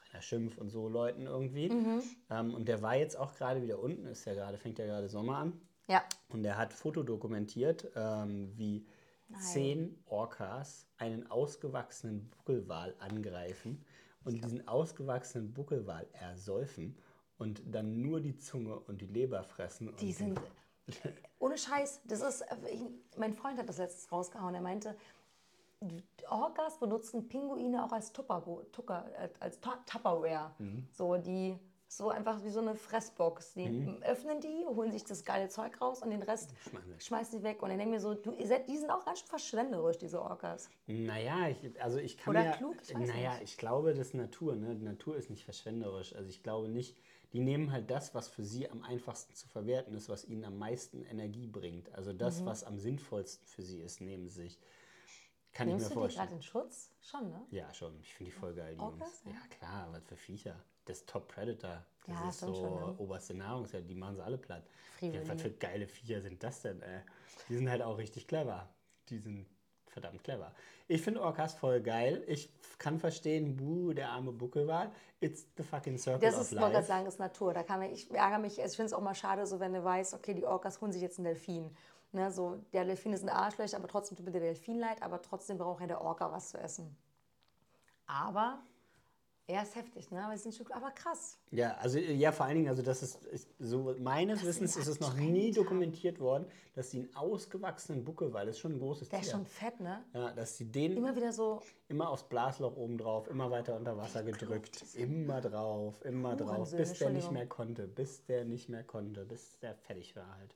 [0.09, 1.69] Rainer Schimpf und so Leuten irgendwie.
[2.31, 5.09] Ähm, und der war jetzt auch gerade wieder unten, ist ja gerade, fängt ja gerade
[5.09, 5.61] Sommer an.
[5.89, 6.03] Ja.
[6.29, 8.87] Und er hat fotodokumentiert, ähm, wie
[9.39, 13.85] zehn Orcas einen ausgewachsenen Buckelwal angreifen
[14.25, 16.97] und diesen ausgewachsenen Buckelwal ersäufen
[17.39, 19.89] und dann nur die Zunge und die Leber fressen.
[19.89, 20.41] Und Die sind.
[21.39, 22.45] Ohne Scheiß, das ist.
[22.71, 22.83] Ich,
[23.17, 24.55] mein Freund hat das letztens rausgehauen.
[24.55, 24.97] Er meinte,
[26.29, 30.53] Orcas benutzen Pinguine auch als Tupperbo- Tucker, äh, als Tu- Tupperware.
[30.59, 30.87] Mhm.
[30.93, 31.59] So, die.
[31.89, 33.53] So einfach wie so eine Fressbox.
[33.53, 36.55] Die öffnen die, holen sich das geile Zeug raus und den Rest
[36.99, 37.63] Schmeißen sie weg.
[37.63, 40.71] Und dann denke ich mir so, du, die sind auch ganz schön verschwenderisch, diese Orcas.
[40.87, 43.43] Naja, ich, also ich kann Oder mir, klug, ich weiß naja, nicht.
[43.43, 44.75] ich glaube, das ist Natur, ne?
[44.75, 46.15] Die Natur ist nicht verschwenderisch.
[46.17, 46.97] Also ich glaube nicht,
[47.33, 50.59] die nehmen halt das, was für sie am einfachsten zu verwerten ist, was ihnen am
[50.59, 51.93] meisten Energie bringt.
[51.95, 52.47] Also das, Mhm.
[52.47, 54.59] was am sinnvollsten für sie ist, nehmen sie sich.
[55.53, 56.27] Kann Nimmst ich du mir die vorstellen.
[56.27, 56.91] gerade in Schutz?
[57.03, 57.47] Schon, ne?
[57.51, 58.01] Ja, schon.
[58.01, 59.35] Ich finde die voll geil, die Orcas, Jungs.
[59.35, 60.57] Ja, klar, was für Viecher.
[60.87, 61.85] Das Top Predator.
[62.07, 62.95] Das Ja, ist so schon, ne?
[62.99, 64.65] oberste Nahrungskette, die machen sie alle platt.
[65.01, 67.01] Ja, was für geile Viecher sind das denn, ey?
[67.49, 68.69] Die sind halt auch richtig clever.
[69.09, 69.47] Die sind
[69.93, 70.53] verdammt clever.
[70.89, 72.25] Ich finde Orcas voll geil.
[72.27, 74.91] Ich kann verstehen, buh, der arme Buckelwal.
[75.21, 76.87] It's the fucking circle Das of ist, gerade life.
[76.87, 77.55] sagen, ist Natur.
[77.55, 79.85] Da kann man, ich ärgere mich, ich finde es auch mal schade, so wenn du
[79.85, 81.75] weißt, okay, die Orcas holen sich jetzt einen Delfin.
[82.15, 85.23] Ne, so, der Delfin ist ein Arschloch, aber trotzdem tut mir der Delfin leid, aber
[85.23, 86.95] trotzdem braucht ja der Orca was zu essen.
[88.07, 88.59] Aber
[89.47, 90.23] er ist heftig, ne?
[90.23, 91.39] Aber, ist ein Stück, aber krass.
[91.51, 95.01] Ja, also ja, vor allen Dingen, also das ist, ist so meines Wissens ist es
[95.01, 99.21] noch nie dokumentiert worden, dass die einen ausgewachsenen Buckelwal, das ist schon ein großes Der
[99.21, 99.27] Tier.
[99.27, 100.05] ist schon fett, ne?
[100.15, 103.97] ja, dass die den Immer wieder so, Immer aufs Blasloch oben drauf, immer weiter unter
[103.97, 108.85] Wasser gedrückt, immer drauf, immer drauf, bis der nicht mehr konnte, bis der nicht mehr
[108.85, 110.55] konnte, bis der fertig war halt.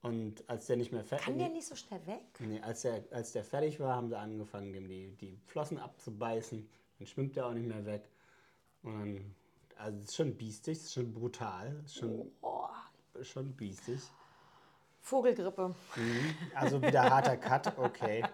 [0.00, 2.22] Und als der nicht mehr fertig kann der nicht so schnell weg?
[2.38, 6.68] nee, als der, als der fertig war, haben sie angefangen, dem die, die Flossen abzubeißen.
[6.98, 8.08] Dann schwimmt der auch nicht mehr weg.
[8.82, 9.34] Und dann,
[9.76, 12.66] also es ist schon biestig, es ist schon brutal, ist schon, Oh,
[13.22, 14.00] schon biestig.
[15.00, 15.74] Vogelgrippe.
[16.54, 18.24] Also wieder harter Cut, okay.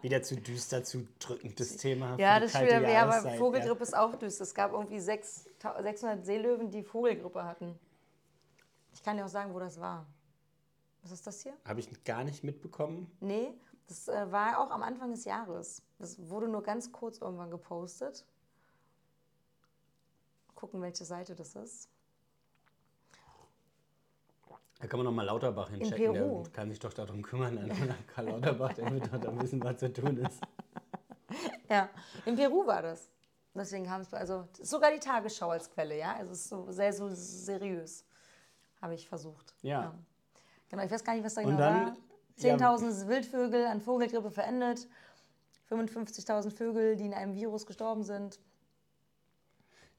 [0.00, 2.16] Wieder zu düster, zu drückendes Thema.
[2.18, 3.38] Ja, das wieder, ja, aber Jahreszeit, ja.
[3.38, 4.44] Vogelgrippe ist auch düster.
[4.44, 5.48] Es gab irgendwie sechs-
[5.82, 7.76] 600 Seelöwen, die Vogelgrippe hatten.
[8.92, 10.06] Ich kann dir auch sagen, wo das war.
[11.02, 11.54] Was ist das hier?
[11.64, 13.10] Habe ich gar nicht mitbekommen.
[13.20, 13.52] Nee,
[13.88, 15.82] das äh, war auch am Anfang des Jahres.
[15.98, 18.24] Das wurde nur ganz kurz irgendwann gepostet.
[20.54, 21.88] Gucken, welche Seite das ist.
[24.80, 26.12] Da kann man noch mal Lauterbach hinchecken.
[26.14, 27.58] Der kann sich doch darum kümmern.
[27.58, 30.40] An Karl Lauterbach, der wird doch da wissen, was zu tun ist.
[31.68, 31.88] Ja,
[32.26, 33.08] in Peru war das.
[33.54, 36.14] Deswegen haben es, also sogar die Tagesschau als Quelle, ja.
[36.14, 38.04] Also es ist so sehr so seriös,
[38.80, 39.54] habe ich versucht.
[39.62, 39.94] Ja.
[40.68, 41.96] Genau, ich weiß gar nicht, was da Und genau dann- war.
[42.38, 42.56] Ja.
[42.56, 44.88] 10.000 Wildvögel an Vogelgrippe verendet,
[45.70, 48.38] 55.000 Vögel, die in einem Virus gestorben sind.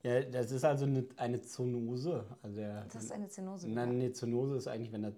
[0.04, 2.26] Ja, das ist also eine, eine Zoonose.
[2.44, 3.68] Also der, Das ist eine Zenose.
[3.68, 5.16] Nein, eine Zoonose ist eigentlich, wenn das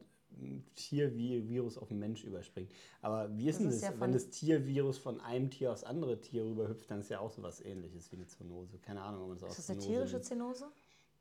[0.75, 2.71] Tier wie Virus auf den Mensch überspringt.
[3.01, 5.83] Aber wie ist Das denn ist das, ja wenn das Tiervirus von einem Tier aufs
[5.83, 8.77] andere Tier rüberhüpft, dann ist ja auch sowas ähnliches wie eine Zoonose.
[8.77, 10.25] Keine Ahnung, ob man das auch Ist das eine Zoonose tierische nennt.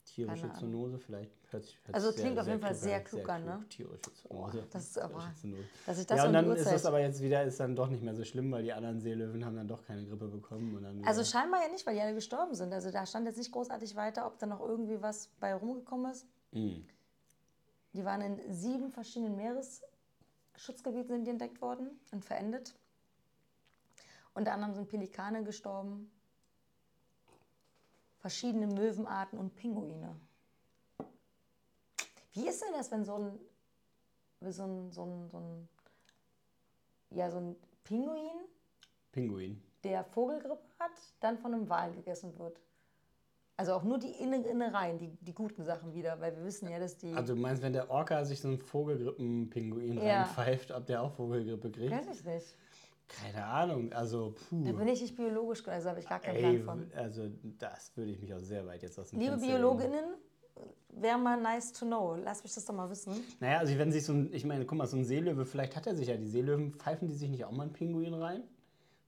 [0.06, 0.50] Tierische.
[0.58, 3.64] Zoonose, vielleicht hört sich hört Also klingt auf jeden Fall sehr klug an, ne?
[3.68, 4.64] Tierische Zoonose.
[4.70, 5.32] das ist aber-
[5.84, 8.02] dass ich das ja, und dann ist es aber jetzt wieder ist dann doch nicht
[8.02, 10.76] mehr so schlimm, weil die anderen Seelöwen haben dann doch keine Grippe bekommen.
[10.76, 12.72] Und dann wieder, Also scheinbar ja nicht, weil die alle gestorben sind.
[12.72, 16.26] Also da stand jetzt nicht großartig weiter, ob da noch irgendwie was bei rumgekommen ist.
[16.52, 16.82] Mm.
[17.92, 22.74] Die waren in sieben verschiedenen Meeresschutzgebieten sind die entdeckt worden und verendet.
[24.34, 26.10] Unter anderem sind Pelikane gestorben,
[28.26, 30.16] verschiedene Möwenarten und Pinguine.
[32.32, 33.38] Wie ist denn das, wenn so ein,
[34.52, 35.68] so ein, so ein, so ein,
[37.10, 38.34] ja, so ein Pinguin,
[39.12, 39.62] Pinguin.
[39.84, 42.60] der Vogelgrippe hat, dann von einem Wal gegessen wird?
[43.56, 46.80] Also auch nur die Inne Innereien, die, die guten Sachen wieder, weil wir wissen ja,
[46.80, 47.14] dass die...
[47.14, 50.22] Also du meinst, wenn der Orca sich so einen Vogelgrippen-Pinguin Ja.
[50.22, 51.92] reinpfeift, ob der auch Vogelgrippe kriegt?
[51.92, 52.56] Weiß ich nicht.
[53.08, 54.64] Keine Ahnung, also puh.
[54.64, 56.90] Da bin ich nicht biologisch, also habe ich gar keinen Plan Ey, von.
[56.94, 59.48] also das würde ich mich auch sehr weit jetzt aus dem Liebe Fenster.
[59.48, 60.04] Biologinnen,
[60.88, 62.16] wäre mal nice to know.
[62.16, 63.14] Lass mich das doch mal wissen.
[63.40, 65.86] Naja, also wenn sich so ein, ich meine, guck mal, so ein Seelöwe, vielleicht hat
[65.86, 68.42] er sich ja, die Seelöwen, pfeifen die sich nicht auch mal einen Pinguin rein?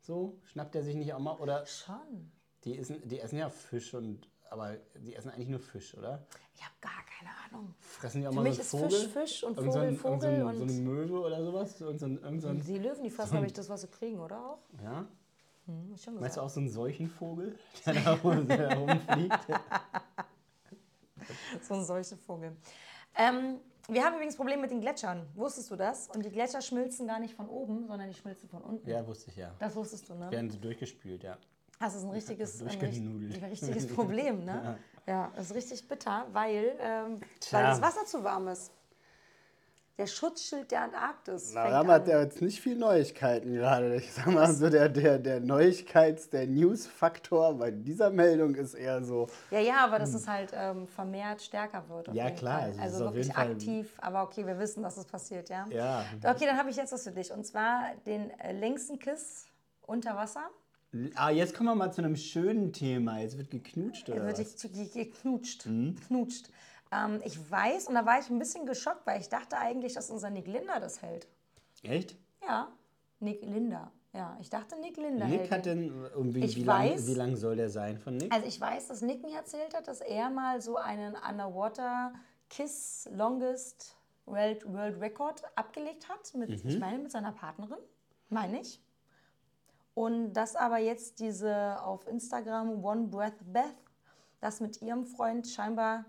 [0.00, 2.30] So, schnappt er sich nicht auch mal, oder Schon.
[2.64, 6.26] die essen, die essen ja Fisch und, aber die essen eigentlich nur Fisch, oder?
[6.54, 7.74] Ich habe gar keine Ahnung.
[7.80, 8.90] Fressen die auch Für mal mich so ist Vogel?
[8.90, 11.20] Fisch Fisch und Irgend so Vogel ein- irgend Vogel so, ein, so und- eine Möwe
[11.20, 11.80] oder sowas?
[11.80, 13.88] Irgend so ein, irgend so ein, Die Löwen, die fressen, glaube ich, das, was sie
[13.88, 14.58] kriegen, oder auch?
[14.82, 15.06] ja?
[15.66, 16.38] Hm, schon Meinst du gesagt.
[16.38, 19.38] auch so einen Seuchenvogel, der da rum- der da rumfliegt?
[21.62, 22.56] So ein solcher Vogel.
[23.16, 25.26] Ähm, wir haben übrigens Probleme mit den Gletschern.
[25.34, 26.08] Wusstest du das?
[26.08, 28.88] Und die Gletscher schmilzen gar nicht von oben, sondern die schmilzen von unten.
[28.88, 29.54] Ja, wusste ich ja.
[29.58, 30.30] Das wusstest du, ne?
[30.30, 31.36] Werden so durchgespült, ja.
[31.80, 34.78] Das ist ein richtiges, ein, ein richtiges Problem, ne?
[35.06, 37.20] Ja, das ist richtig bitter, weil, ähm,
[37.50, 38.72] weil das Wasser zu warm ist.
[39.96, 41.50] Der Schutzschild der Antarktis.
[41.54, 43.96] Na, fängt Ram hat ja jetzt nicht viel Neuigkeiten gerade.
[43.96, 49.02] Ich sag mal so, der, der, der Neuigkeits-, der News-Faktor bei dieser Meldung ist eher
[49.02, 52.14] so, Ja, ja, aber dass es halt ähm, vermehrt stärker wird.
[52.14, 55.66] Ja, klar, also Also, wirklich aktiv, aber okay, wir wissen, dass es passiert, ja?
[55.70, 56.04] ja.
[56.22, 57.32] Okay, dann habe ich jetzt was für dich.
[57.32, 59.46] Und zwar den äh, längsten Kiss
[59.82, 60.48] unter Wasser.
[61.16, 63.18] Ah, jetzt kommen wir mal zu einem schönen Thema.
[63.20, 64.56] Jetzt wird geknutscht Er oder wird was?
[64.62, 65.66] ge- ge- geknutscht.
[65.66, 65.96] Mhm.
[66.06, 66.48] Knutscht.
[66.90, 70.10] Ähm, ich weiß, und da war ich ein bisschen geschockt, weil ich dachte eigentlich, dass
[70.10, 71.26] unser Nick Linder das hält.
[71.82, 72.16] Echt?
[72.42, 72.72] Ja,
[73.20, 73.92] Nick Linder.
[74.14, 75.90] Ja, ich dachte, Nick Linder Nick hält hat den.
[75.90, 78.32] denn, und wie, wie, lang, weiß- wie lang soll der sein von Nick?
[78.32, 82.14] Also ich weiß, dass Nick mir erzählt hat, dass er mal so einen Underwater
[82.48, 86.32] Kiss Longest World, World Record abgelegt hat.
[86.34, 86.70] Mit, Mhm.
[86.70, 87.78] Ich meine, mit seiner Partnerin.
[88.30, 88.80] Meine ich.
[89.98, 93.74] Und dass aber jetzt diese auf Instagram One Breath Beth
[94.40, 96.04] das mit ihrem Freund scheinbar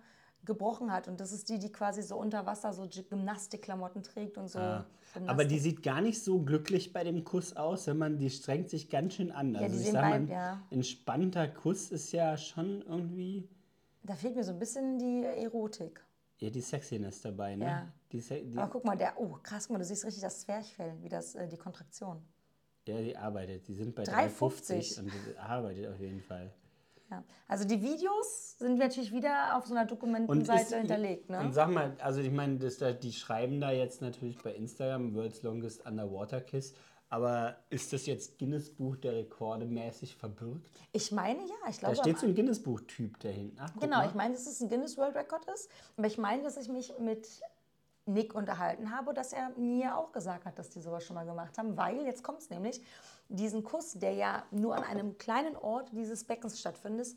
[0.45, 1.07] gebrochen hat.
[1.07, 4.59] Und das ist die, die quasi so unter Wasser so Gymnastikklamotten trägt und so.
[4.59, 4.85] Ah.
[5.25, 8.69] Aber die sieht gar nicht so glücklich bei dem Kuss aus, wenn man, die strengt
[8.69, 9.55] sich ganz schön an.
[9.55, 10.61] Also die ich sag mal, ja.
[10.69, 13.49] entspannter Kuss ist ja schon irgendwie,
[14.03, 16.05] Da fehlt mir so ein bisschen die Erotik.
[16.37, 17.65] ja, die Sexiness dabei, ne?
[17.65, 17.93] Ja.
[18.11, 20.93] Die, die, Aber guck mal, der, oh krass, guck mal, du siehst richtig das Zwerchfell,
[21.01, 22.21] wie das, äh, die Kontraktion.
[22.89, 23.67] Ja, die arbeitet.
[23.67, 24.97] Die sind bei 3,50.
[24.97, 26.51] 3,50 und die arbeitet auf jeden Fall.
[27.09, 27.23] Ja.
[27.47, 31.29] Also die Videos sind natürlich wieder auf so einer Dokumentenseite hinterlegt.
[31.29, 31.39] Ne?
[31.39, 35.15] Und sag mal, also ich meine, das da, die schreiben da jetzt natürlich bei Instagram
[35.15, 36.75] World's Longest Underwater Kiss,
[37.09, 40.69] aber ist das jetzt Guinness Buch der Rekorde mäßig verbürgt?
[40.91, 41.95] Ich meine ja, ich Da glaube.
[41.95, 43.57] steht so ein Guinness Buch Typ da hinten.
[43.59, 44.07] Ach, genau, mal.
[44.07, 45.69] ich meine, dass es ein Guinness World Record ist.
[45.97, 47.27] Aber ich meine, dass ich mich mit
[48.14, 51.57] Nick unterhalten habe, dass er mir auch gesagt hat, dass die sowas schon mal gemacht
[51.57, 52.82] haben, weil jetzt kommt es nämlich,
[53.30, 57.16] diesen Kuss, der ja nur an einem kleinen Ort dieses Beckens stattfindet,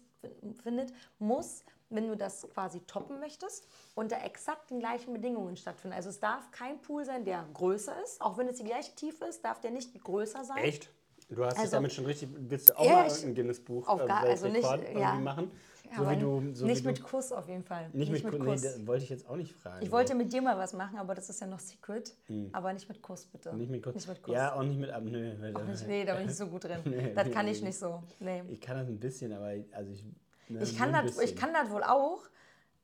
[0.63, 5.97] findet, muss, wenn du das quasi toppen möchtest, unter exakt den gleichen Bedingungen stattfinden.
[5.97, 9.25] Also es darf kein Pool sein, der größer ist, auch wenn es die gleiche Tiefe
[9.25, 10.59] ist, darf der nicht größer sein.
[10.59, 10.91] Echt?
[11.29, 12.29] Du hast es Also- damit schon richtig.
[12.35, 15.15] Willst du auch Ja, mal ich- irgendein Guinness Buch auf gar- also nicht- ja.
[15.15, 15.51] machen?
[15.91, 17.91] Ja, so wie du, so nicht wie mit du, Kuss auf jeden Fall.
[17.93, 18.63] nicht mit, Kuss.
[18.63, 19.85] Nee, das wollte ich jetzt auch nicht fragen.
[19.85, 22.15] Ich wollte mit dir mal was machen, aber das ist ja noch Secret.
[22.53, 23.53] Aber nicht mit Kuss, bitte.
[23.55, 23.95] Nicht mit Kuss.
[23.95, 24.35] Nicht mit Kuss.
[24.35, 25.03] Ja, auch nicht mit ab.
[25.05, 26.81] Nö, weil- Auch nicht, nee, da bin ich nicht so gut drin.
[26.85, 27.69] Nee, das nee, kann ich nee.
[27.69, 28.03] nicht so.
[28.21, 28.43] Nee.
[28.49, 30.05] Ich kann das ein bisschen, aber also ich.
[30.49, 32.21] ne, Ich kann, das, ich kann das wohl auch.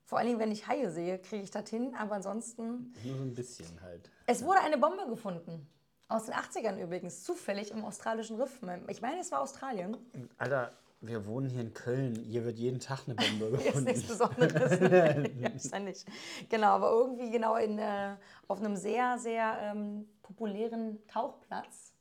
[0.05, 1.93] Vor allen Dingen, wenn ich Haie sehe, kriege ich das hin.
[1.97, 2.93] Aber ansonsten.
[3.03, 4.09] Nur so ein bisschen halt.
[4.25, 5.67] Es wurde eine Bombe gefunden.
[6.07, 7.23] Aus den 80ern übrigens.
[7.23, 8.59] Zufällig im australischen Riff.
[8.87, 9.95] Ich meine, es war Australien.
[10.39, 10.71] Alter,
[11.01, 12.15] wir wohnen hier in Köln.
[12.25, 13.85] Hier wird jeden Tag eine Bombe gefunden.
[13.85, 14.79] nichts Besonderes.
[15.39, 16.05] ja, wahrscheinlich.
[16.49, 18.15] Genau, aber irgendwie genau in, äh,
[18.47, 21.93] auf einem sehr, sehr ähm, populären Tauchplatz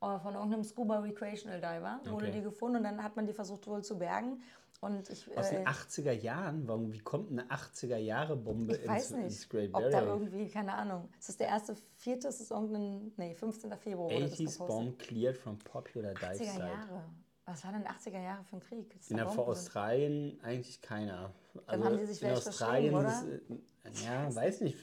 [0.00, 2.32] äh, von irgendeinem Scuba Recreational Diver wurde Okay.
[2.38, 4.42] die gefunden und dann hat man die versucht wohl zu bergen.
[4.80, 6.66] Und ich, Aus äh, den 80er Jahren?
[6.66, 9.90] Warum, wie kommt eine 80er Jahre Bombe ich weiß ins, nicht, ins Great ob da
[9.90, 10.08] Barrier?
[10.08, 11.08] irgendwie, keine Ahnung.
[11.20, 13.70] Ist das der erste, vierte, ist es irgendein, nee, 15.
[13.78, 14.66] Februar wurde das 80s gepostet.
[14.66, 16.58] bomb cleared from popular dive 80er site.
[16.58, 17.04] Jahre.
[17.52, 18.90] Was war denn 80er Jahre für ein Krieg?
[18.96, 21.32] Das In der vor Australien eigentlich keiner.
[21.66, 23.42] Dann haben die sich in Australien verschrieben,
[23.84, 24.78] ist, äh, ja, weiß nicht.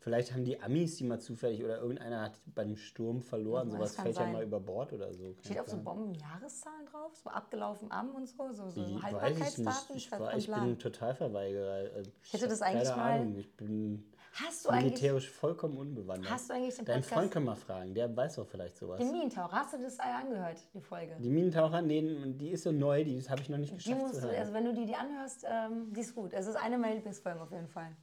[0.00, 3.68] Vielleicht haben die Amis die mal zufällig oder irgendeiner hat beim Sturm verloren.
[3.70, 4.32] Ja, Sowas das fällt ja sein.
[4.32, 5.34] mal über Bord oder so.
[5.40, 5.84] Steht auf so sein.
[5.84, 7.16] Bomben Jahreszahlen drauf?
[7.16, 8.52] So abgelaufen am und so?
[8.52, 9.64] So, so Die- weiß ich Haltbarkeitsdaten?
[9.94, 10.06] nicht.
[10.06, 11.96] Ich, war, ich bin Totalverweigerer.
[11.96, 13.38] Äh, Ich hätte das eigentlich mal- Ahnung.
[13.38, 14.04] Ich bin
[14.42, 16.30] Hast du eigentlich militärisch vollkommen unbewandert.
[16.30, 18.98] Hast du eigentlich den Deinen Podcast- Freund können wir fragen, der weiß doch vielleicht sowas.
[18.98, 19.52] den Minentaucher?
[19.52, 21.16] Hast du das angehört, die Folge?
[21.20, 22.02] Die Minentaucher, nee,
[22.34, 24.36] die ist so neu, die habe ich noch nicht Die geschafft musst zu du, hören.
[24.40, 26.32] also wenn du die, die anhörst, ähm, die ist gut.
[26.32, 27.94] Es ist eine meiner Lieblingsfolgen auf jeden Fall.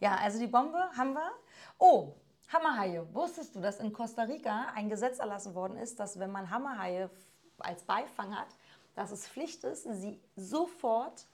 [0.00, 1.30] Ja, also die Bombe haben wir.
[1.78, 2.14] Oh,
[2.52, 3.06] Hammerhaie.
[3.12, 7.10] Wusstest du, dass in Costa Rica ein Gesetz erlassen worden ist, dass wenn man Hammerhaie
[7.58, 8.48] als Beifang hat,
[8.94, 11.26] dass es Pflicht ist, sie sofort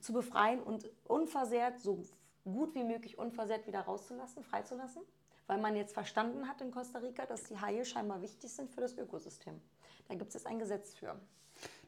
[0.00, 2.02] zu befreien und unversehrt, so
[2.44, 5.02] gut wie möglich unversehrt wieder rauszulassen, freizulassen?
[5.46, 8.80] Weil man jetzt verstanden hat in Costa Rica, dass die Haie scheinbar wichtig sind für
[8.80, 9.60] das Ökosystem.
[10.08, 11.16] Da gibt es jetzt ein Gesetz für.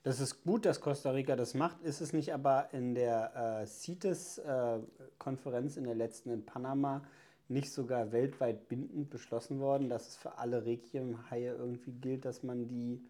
[0.03, 1.80] Das ist gut, dass Costa Rica das macht.
[1.82, 7.03] Ist es nicht aber in der äh, CITES-Konferenz in der letzten in Panama
[7.48, 12.66] nicht sogar weltweit bindend beschlossen worden, dass es für alle Requiem-Haie irgendwie gilt, dass man
[12.66, 13.00] die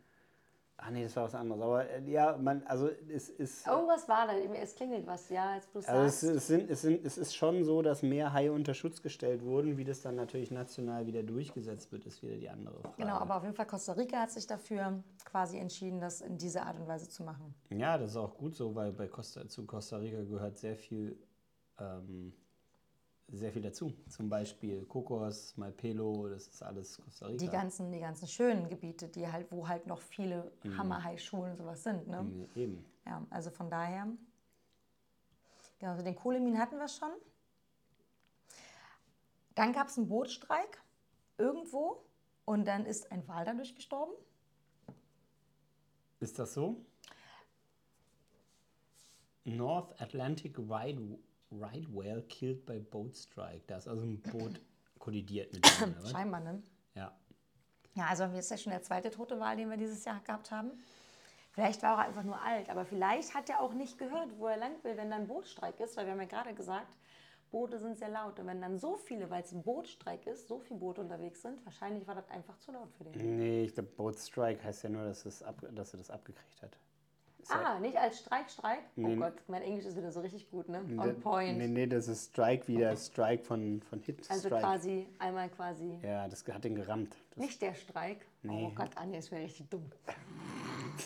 [0.85, 1.63] Ach nee, das war was anderes.
[1.63, 3.67] Aber äh, ja, man, also es ist.
[3.67, 7.05] Irgendwas war da, es klingelt was, ja, jetzt bloß Also es, es, sind, es, sind,
[7.05, 9.79] es ist schon so, dass mehr Haie unter Schutz gestellt wurden.
[9.79, 12.95] Wie das dann natürlich national wieder durchgesetzt wird, ist wieder die andere Frage.
[12.97, 16.67] Genau, aber auf jeden Fall Costa Rica hat sich dafür quasi entschieden, das in dieser
[16.67, 17.55] Art und Weise zu machen.
[17.71, 21.17] Ja, das ist auch gut so, weil bei Costa, zu Costa Rica gehört sehr viel,
[21.79, 22.33] ähm,
[23.33, 23.93] sehr viel dazu.
[24.09, 27.39] Zum Beispiel Kokos, Malpelo, das ist alles Costa Rica.
[27.39, 31.83] Die ganzen, die ganzen schönen Gebiete, die halt, wo halt noch viele Hammerhai-Schulen und sowas
[31.83, 32.07] sind.
[32.09, 32.23] Ne?
[32.23, 32.85] Mhm, Eben.
[33.07, 34.07] Ja, also von daher.
[35.79, 37.11] Genau, also den Kohlemin hatten wir schon.
[39.55, 40.83] Dann gab es einen Bootstreik
[41.39, 42.05] irgendwo
[42.45, 44.13] und dann ist ein Wal dadurch gestorben.
[46.21, 46.85] Ist das so?
[49.45, 50.97] North Atlantic Right,
[51.61, 53.63] right Whale killed by boat strike.
[53.67, 54.61] Da ist also ein Boot
[54.99, 55.95] kollidiert mit dem?
[56.07, 56.63] Scheinbar, ne?
[56.95, 57.13] Ja.
[57.95, 60.51] Ja, also jetzt ist ja schon der zweite tote Wal, den wir dieses Jahr gehabt
[60.51, 60.71] haben.
[61.53, 64.57] Vielleicht war er einfach nur alt, aber vielleicht hat er auch nicht gehört, wo er
[64.57, 66.97] lang will, wenn dann Bootstreik ist, weil wir haben ja gerade gesagt,
[67.51, 68.41] Boote sind sehr laut.
[68.41, 71.63] Und wenn dann so viele, weil es ein Bootstreik ist, so viele Boote unterwegs sind,
[71.67, 73.37] wahrscheinlich war das einfach zu laut für den.
[73.37, 76.63] Nee, ich glaube, Boat Strike heißt ja nur, dass, es ab, dass er das abgekriegt
[76.63, 76.79] hat.
[77.51, 78.79] Ja- Ah, nicht als Streik, Streik?
[78.97, 79.15] Nee.
[79.17, 80.83] Oh Gott, mein Englisch ist wieder so richtig gut, ne?
[80.87, 81.59] Nee, On point.
[81.59, 84.21] Nee, nee, das ist Strike wie der Strike von, von Hit.
[84.31, 84.63] also Strike.
[84.63, 85.99] quasi, einmal quasi.
[86.03, 87.15] Ja, das hat den gerammt.
[87.31, 88.27] Das, Nicht der Streik.
[88.43, 88.69] Nee.
[88.71, 89.91] Oh Gott, Anja, ist mir richtig dumm.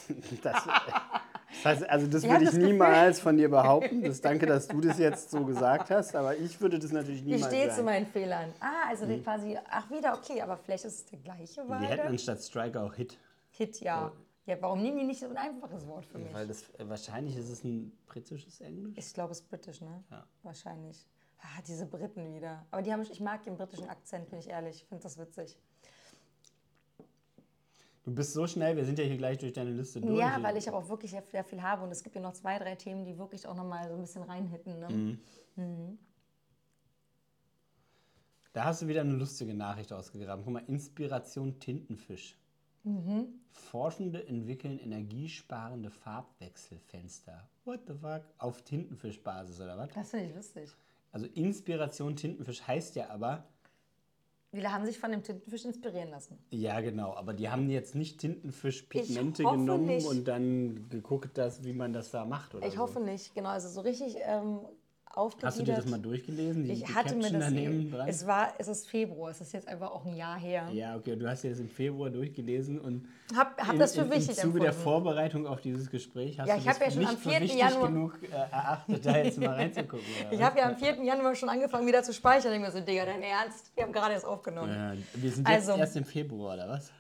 [0.43, 4.03] das, das heißt, also das Ich würde ich niemals von dir behaupten.
[4.03, 7.27] Das danke, dass du das jetzt so gesagt hast, aber ich würde das natürlich Ich
[7.27, 8.53] niemals stehe zu meinen Fehlern.
[8.61, 11.81] Ah, also die quasi, ach wieder, okay, aber vielleicht ist es der gleiche Wal.
[11.81, 13.17] Wir hätten anstatt Strike auch Hit.
[13.51, 14.13] Hit, ja.
[14.47, 16.33] Ja, warum nehmen die nicht so ein einfaches Wort für mich?
[16.33, 18.97] Weil das äh, wahrscheinlich ist es ein britisches Englisch.
[18.97, 20.05] Ich glaube, es ist britisch, ne?
[20.11, 20.25] Ja.
[20.45, 21.05] Wahrscheinlich.
[21.41, 22.65] Ah, diese Briten wieder.
[22.71, 24.77] Aber die haben, ich mag den britischen Akzent, bin ich ehrlich.
[24.77, 25.59] Ich finde das witzig.
[28.05, 30.17] Du bist so schnell, wir sind ja hier gleich durch deine Liste durch.
[30.17, 32.57] Ja, weil ich aber auch wirklich sehr, viel habe und es gibt ja noch zwei,
[32.57, 34.79] drei Themen, die wirklich auch nochmal so ein bisschen reinhitten.
[34.79, 35.19] Ne?
[35.57, 35.99] Mhm.
[38.53, 40.45] Da hast du wieder eine lustige Nachricht ausgegraben.
[40.45, 42.39] Guck mal, Inspiration Tintenfisch.
[42.87, 43.41] Mhm.
[43.51, 47.49] Forschende entwickeln energiesparende Farbwechselfenster.
[47.65, 48.23] What the fuck?
[48.39, 49.89] Auf Tintenfischbasis oder was?
[49.93, 50.71] Das finde ich lustig.
[51.11, 53.45] Also Inspiration Tintenfisch heißt ja aber,
[54.53, 56.39] Viele haben sich von dem Tintenfisch inspirieren lassen.
[56.51, 60.07] ja genau, aber die haben jetzt nicht Tintenfischpigmente genommen nicht.
[60.07, 62.81] und dann geguckt, dass, wie man das da macht oder Ich so.
[62.81, 63.49] hoffe nicht, genau.
[63.49, 64.61] Also so richtig ähm,
[65.17, 65.49] aufgegliedert.
[65.53, 66.65] Hast du dir das mal durchgelesen?
[66.65, 67.49] Die, Ich die hatte mir Caption das.
[67.49, 68.09] daneben dran?
[68.09, 70.69] Es war, es ist Februar, es ist jetzt einfach auch ein Jahr her.
[70.73, 74.03] Ja, okay, du hast dir das im Februar durchgelesen und Hab, hab in, das für
[74.03, 74.85] in, wichtig im Zuge der empfunden.
[74.85, 77.41] Vorbereitung auf dieses Gespräch hast Ja, du ich das hab ja schon am für 4.
[77.41, 80.05] wichtig Januar- genug äh, erachtet, da jetzt mal reinzugucken.
[80.31, 81.03] Ich habe ja am 4.
[81.05, 82.53] Januar schon angefangen, wieder zu speichern.
[82.53, 83.73] Ich mir so, Digga, dein Ernst?
[83.75, 84.73] Wir haben gerade erst aufgenommen.
[84.73, 86.93] ja, wir sind Also- jetzt erst im Februar, oder was?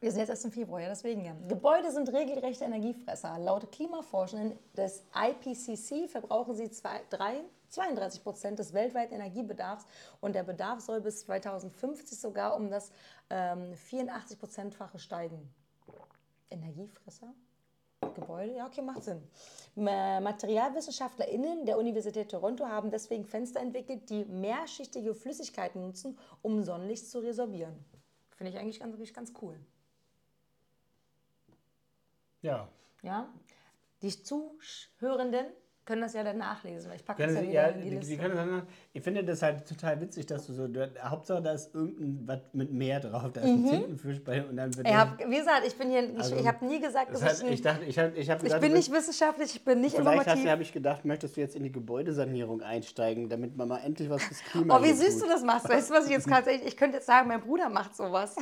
[0.00, 1.32] Wir sind jetzt erst im Februar, ja, deswegen ja.
[1.48, 3.38] Gebäude sind regelrechte Energiefresser.
[3.38, 7.36] Laut Klimaforschenden des IPCC verbrauchen sie zwei, drei,
[7.74, 9.86] 32 Prozent des weltweiten Energiebedarfs
[10.20, 12.92] und der Bedarf soll bis 2050 sogar um das
[13.30, 15.52] ähm, 84-Prozentfache steigen.
[16.50, 17.34] Energiefresser?
[18.14, 18.54] Gebäude?
[18.54, 19.22] Ja, okay, macht Sinn.
[19.74, 27.10] Ma- MaterialwissenschaftlerInnen der Universität Toronto haben deswegen Fenster entwickelt, die mehrschichtige Flüssigkeiten nutzen, um Sonnenlicht
[27.10, 27.84] zu resorbieren.
[28.36, 29.58] Finde ich eigentlich ganz, ganz cool.
[32.42, 32.68] Ja.
[33.02, 33.28] Ja?
[34.02, 35.46] Die Zuhörenden
[35.86, 37.90] können das ja dann nachlesen, weil ich packe Können das ja wieder ja, in die
[37.90, 38.28] die, Liste.
[38.28, 38.62] dann,
[38.92, 42.38] ich finde das halt total witzig, dass du so, du, Hauptsache da ist irgendein was
[42.52, 45.62] mit Meer drauf, da ist ein Tintenfisch bei und dann wird ich hab, wie gesagt,
[45.66, 47.84] ich bin hier, ich, Also, ich habe nie gesagt, das dass heißt, ich, ich dachte,
[47.84, 50.44] ich habe ich hab ich gedacht, bin nicht wissenschaftlich, ich bin nicht Vielleicht informativ.
[50.44, 54.08] du, habe ich gedacht, möchtest du jetzt in die Gebäudesanierung einsteigen, damit man mal endlich
[54.08, 55.24] was fürs Klima Oh, wie süß tut.
[55.24, 55.68] du das machst.
[55.68, 58.36] Weißt du, was ich jetzt gerade Ich könnte jetzt sagen, mein Bruder macht sowas.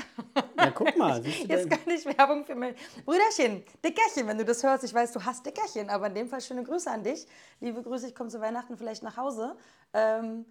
[0.58, 2.74] Ja, guck mal, Jetzt kann ich Werbung für mein
[3.04, 4.84] Brüderchen, Dickerchen, wenn du das hörst.
[4.84, 7.26] Ich weiß, du hast Dickerchen, aber in dem Fall schöne Grüße an dich.
[7.60, 9.56] Liebe Grüße, ich komme zu Weihnachten vielleicht nach Hause.
[9.92, 10.44] Ähm,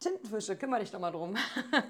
[0.00, 1.34] Tintenfische, kümmere dich doch mal drum.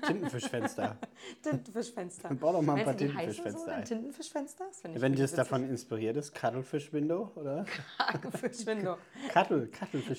[0.06, 0.96] Tintenfischfenster.
[1.42, 2.34] Tintenfischfenster.
[2.34, 3.84] Bau doch mal ein paar du, so Tintenfischfenster dann ein.
[3.84, 4.64] Tintenfischfenster?
[4.70, 7.66] Ich Wenn richtig das davon inspiriert ist, Cuttlefish-Window, oder?
[7.98, 8.96] Krakenfisch-Window.
[9.32, 9.68] Cuttle,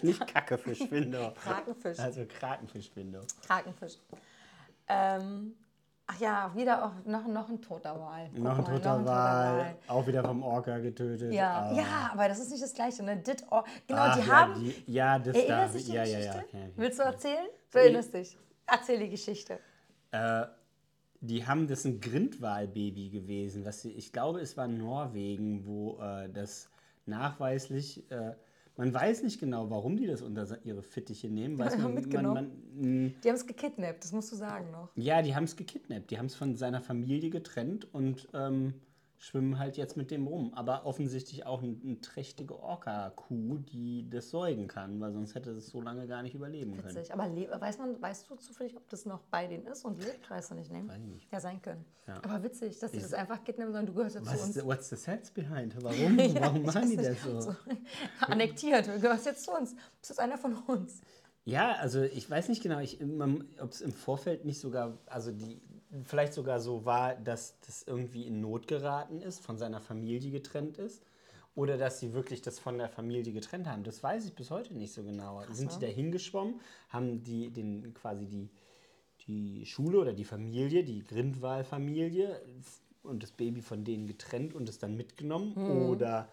[0.04, 1.34] nicht Kackefisch-Window.
[1.34, 1.98] Krakenfisch.
[1.98, 3.22] Also Krakenfisch-Window.
[3.48, 3.98] Krakenfisch.
[4.88, 5.56] Ähm,
[6.12, 8.30] ach ja, wieder auch noch, noch ein toter Wal.
[8.34, 11.32] Noch ein mal, toter Wal, auch wieder vom Orca getötet.
[11.32, 11.74] Ja, Ah.
[11.74, 13.04] ja, aber das ist nicht das Gleiche.
[13.04, 13.18] Ne?
[13.18, 14.54] Did or, genau, Ach, die ja, haben.
[14.60, 15.68] Die, ja, das Erinnerst da.
[15.68, 16.46] du dich die ja, Geschichte?
[16.54, 16.66] ja, ja.
[16.76, 17.48] Willst du erzählen?
[17.72, 18.38] Du erinnerst dich.
[18.66, 19.60] Erzähl die Geschichte.
[20.12, 20.46] Äh,
[21.22, 23.66] die haben das ein Grindwalbaby gewesen.
[23.66, 26.70] Was sie, ich glaube, es war Norwegen, wo äh, das
[27.06, 28.10] nachweislich.
[28.12, 28.34] Äh,
[28.80, 31.58] man weiß nicht genau, warum die das unter ihre Fittiche nehmen.
[31.60, 32.52] Weiß man, man, Mitgenommen.
[32.80, 34.90] man, mh, Die haben es gekidnappt, das musst du sagen noch.
[34.96, 36.10] ja, die haben es gekidnappt.
[36.10, 38.74] Die haben es von seiner Familie getrennt und ähm,
[39.22, 40.54] schwimmen halt jetzt mit dem rum.
[40.54, 45.68] Aber offensichtlich auch eine, eine trächtige Orca-Kuh, die das säugen kann, weil sonst hätte es
[45.68, 46.96] so lange gar nicht überleben können.
[46.96, 47.14] Witzig.
[47.14, 50.30] Aber le- weiß, man, weißt du zufällig, ob das noch bei denen ist und lebt?
[50.30, 50.88] Weißt du nicht, ne?
[50.88, 51.32] Weiß ich nicht.
[51.32, 51.84] Ja, sein können.
[52.08, 52.16] Ja.
[52.24, 53.86] Aber witzig, dass sie das einfach kidnappen sollen.
[53.86, 54.66] Du gehörst ja zu Was, uns.
[54.66, 55.76] what's the sense behind?
[55.84, 56.18] Warum?
[56.40, 57.56] Warum machen die das so?
[58.22, 58.88] Annektiert.
[58.88, 59.72] Du gehörst jetzt zu uns.
[59.72, 61.02] Du bist jetzt einer von uns.
[61.46, 65.60] Ja, also ich weiß nicht genau, ob es im Vorfeld nicht sogar, also die,
[66.04, 70.78] vielleicht sogar so war, dass das irgendwie in Not geraten ist, von seiner Familie getrennt
[70.78, 71.04] ist.
[71.56, 73.84] Oder dass sie wirklich das von der Familie getrennt haben.
[73.84, 75.44] Das weiß ich bis heute nicht so genau.
[75.52, 78.50] Sind die da hingeschwommen, haben die den quasi die,
[79.28, 82.40] die Schule oder die Familie, die Grindwal-Familie
[83.04, 85.54] und das Baby von denen getrennt und es dann mitgenommen?
[85.90, 86.30] Oder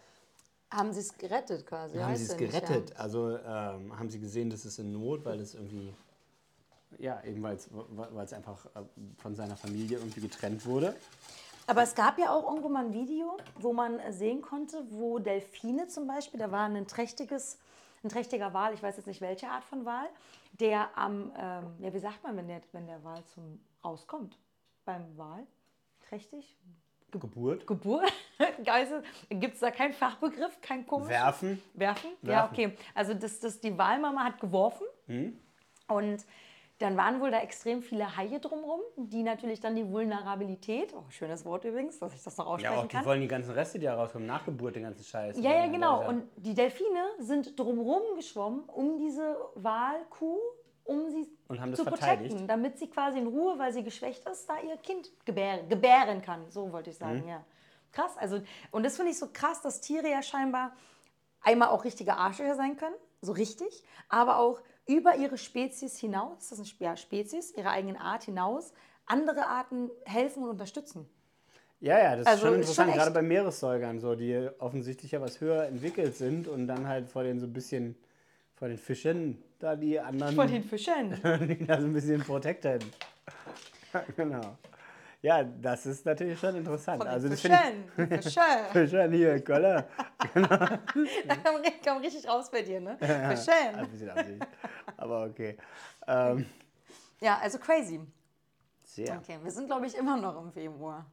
[0.71, 1.99] Haben sie es gerettet quasi?
[1.99, 2.97] haben sie es du nicht, gerettet?
[2.97, 5.93] Also ähm, haben sie gesehen, dass es in Not, weil es irgendwie,
[6.99, 7.57] ja, eben weil
[8.25, 8.83] es einfach äh,
[9.19, 10.95] von seiner Familie irgendwie getrennt wurde.
[11.67, 15.19] Aber es gab ja auch irgendwo mal ein Video, wo man äh, sehen konnte, wo
[15.19, 17.59] Delfine zum Beispiel, da war ein trächtiges,
[18.05, 20.09] ein trächtiger Wal, ich weiß jetzt nicht welche Art von Wal,
[20.53, 24.39] der am, ähm, ja wie sagt man, wenn der, wenn der Wal zum rauskommt
[24.85, 25.47] beim Wal?
[26.09, 26.57] Trächtig?
[27.11, 27.67] Geburt.
[27.67, 28.13] Geburt?
[29.31, 31.09] Gibt es da keinen Fachbegriff, kein komisch?
[31.09, 31.63] Werfen.
[31.75, 32.11] Werfen?
[32.23, 32.53] Ja, Werfen.
[32.53, 32.77] okay.
[32.95, 34.87] Also das, das, die Walmama hat geworfen
[35.89, 36.25] und
[36.79, 41.45] dann waren wohl da extrem viele Haie drumherum, die natürlich dann die Vulnerabilität, oh, schönes
[41.45, 43.87] Wort übrigens, dass ich das noch Ja, aussprechen auch die wollen die ganzen Reste, die
[43.87, 45.39] da rauskommen, nach Geburt, den ganzen Scheiß.
[45.41, 46.07] Ja, ja, genau.
[46.07, 50.39] Und die Delfine sind drumherum geschwommen, um diese Walkuh,
[50.85, 51.27] um sie
[51.75, 55.69] zu protecten, damit sie quasi in Ruhe, weil sie geschwächt ist, da ihr Kind gebären,
[55.69, 56.51] gebären kann.
[56.51, 57.05] So wollte ich Mhm.
[57.05, 57.45] sagen, ja.
[57.93, 58.17] Krass.
[58.19, 60.73] Also, und das finde ich so krass, dass Tiere ja scheinbar
[61.41, 66.59] einmal auch richtige Arschlöcher sein können, so richtig, aber auch über ihre Spezies hinaus, das
[66.59, 68.73] ist eine Spezies, ihre eigene Art hinaus,
[69.07, 71.09] andere Arten helfen und unterstützen.
[71.81, 75.13] Ja, ja, das Also ist schon ist interessant, schon gerade bei Meeressäugern, so, die offensichtlich
[75.13, 77.97] ja was höher entwickelt sind und dann halt vor den so ein bisschen,
[78.55, 81.21] vor den Fischen, da die anderen, Von den Fischen.
[81.49, 82.79] die da so ein bisschen protecten.
[84.17, 84.57] genau.
[85.27, 87.03] Ja, das ist natürlich schon interessant.
[87.03, 87.59] Von also das Fische.
[87.99, 89.89] ich Fischen hier, Kölle.
[90.39, 92.97] Da kam, kam richtig raus bei dir, ne?
[92.97, 93.75] Fischen.
[93.75, 94.47] Ein bisschen Absicht.
[94.97, 95.57] Aber okay.
[96.07, 96.47] Ähm,
[97.21, 98.01] Ja, also crazy.
[98.85, 99.19] sehr.
[99.19, 101.05] Okay, wir sind, glaube ich, immer noch im Februar.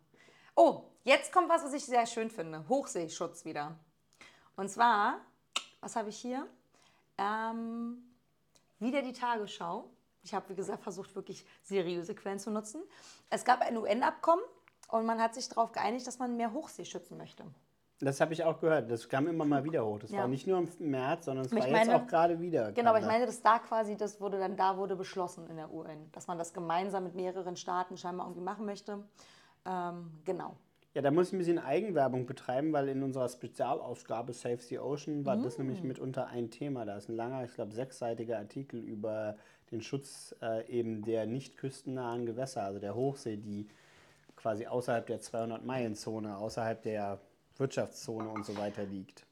[0.55, 2.63] Oh, jetzt kommt was, was ich sehr schön finde.
[2.69, 3.79] Hochseeschutz wieder.
[4.55, 5.21] Und zwar,
[5.81, 6.45] was habe ich hier?
[7.17, 7.97] Ähm,
[8.77, 9.89] wieder die Tagesschau.
[10.23, 12.81] Ich habe, wie gesagt, versucht, wirklich seriöse Quellen zu nutzen.
[13.29, 14.43] Es gab ein UN-Abkommen
[14.89, 17.43] und man hat sich darauf geeinigt, dass man mehr Hochsee schützen möchte.
[17.99, 18.89] Das habe ich auch gehört.
[18.89, 19.99] Das kam immer mal wieder hoch.
[19.99, 20.19] Das Ja.
[20.19, 22.71] war nicht nur im März, sondern es war meine- jetzt auch gerade wieder.
[22.71, 25.71] Genau, aber ich meine, dass da quasi, das wurde dann da wurde beschlossen in der
[25.71, 29.03] UN, dass man das gemeinsam mit mehreren Staaten scheinbar irgendwie machen möchte.
[29.65, 30.55] Ähm, genau.
[30.93, 35.25] Ja, da muss ich ein bisschen Eigenwerbung betreiben, weil in unserer Spezialausgabe Save the Ocean
[35.25, 36.85] war das nämlich mitunter ein Thema.
[36.85, 39.35] Da ist ein langer, ich glaube, sechsseitiger Artikel über
[39.73, 43.67] den Schutz äh, eben der nicht küstennahen Gewässer, also der Hochsee, die
[44.35, 47.19] quasi außerhalb der 200-Meilen-Zone, außerhalb der
[47.57, 49.25] Wirtschaftszone und so weiter liegt.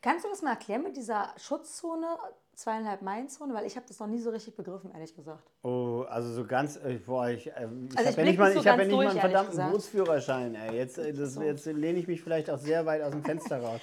[0.00, 2.06] Kannst du das mal erklären mit dieser Schutzzone,
[2.54, 3.54] zweieinhalb Meilen-Zone?
[3.54, 5.48] Weil ich habe das noch nie so richtig begriffen, ehrlich gesagt.
[5.62, 8.52] Oh, also so ganz, äh, boah, ich, äh, ich Also habe ich ja nicht mal,
[8.52, 9.72] so ich hab ja nicht mal einen verdammten gesagt.
[9.72, 10.54] Bootsführerschein.
[10.54, 10.76] Ey.
[10.76, 13.80] Jetzt, äh, das, jetzt lehne ich mich vielleicht auch sehr weit aus dem Fenster raus.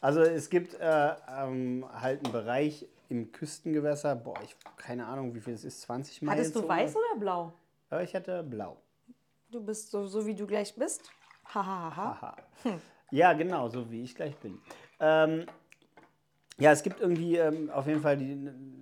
[0.00, 5.40] Also es gibt äh, ähm, halt einen Bereich im Küstengewässer, boah, ich keine Ahnung, wie
[5.40, 6.38] viel es ist, 20 Meilen.
[6.38, 7.52] Hattest du weiß oder blau?
[7.90, 8.76] Äh, ich hatte blau.
[9.50, 11.10] Du bist so, so wie du gleich bist.
[11.44, 12.12] Hahaha.
[12.12, 12.36] Aha.
[13.12, 14.60] Ja, genau, so wie ich gleich bin.
[15.00, 15.44] Ähm,
[16.58, 18.36] ja, es gibt irgendwie ähm, auf jeden Fall die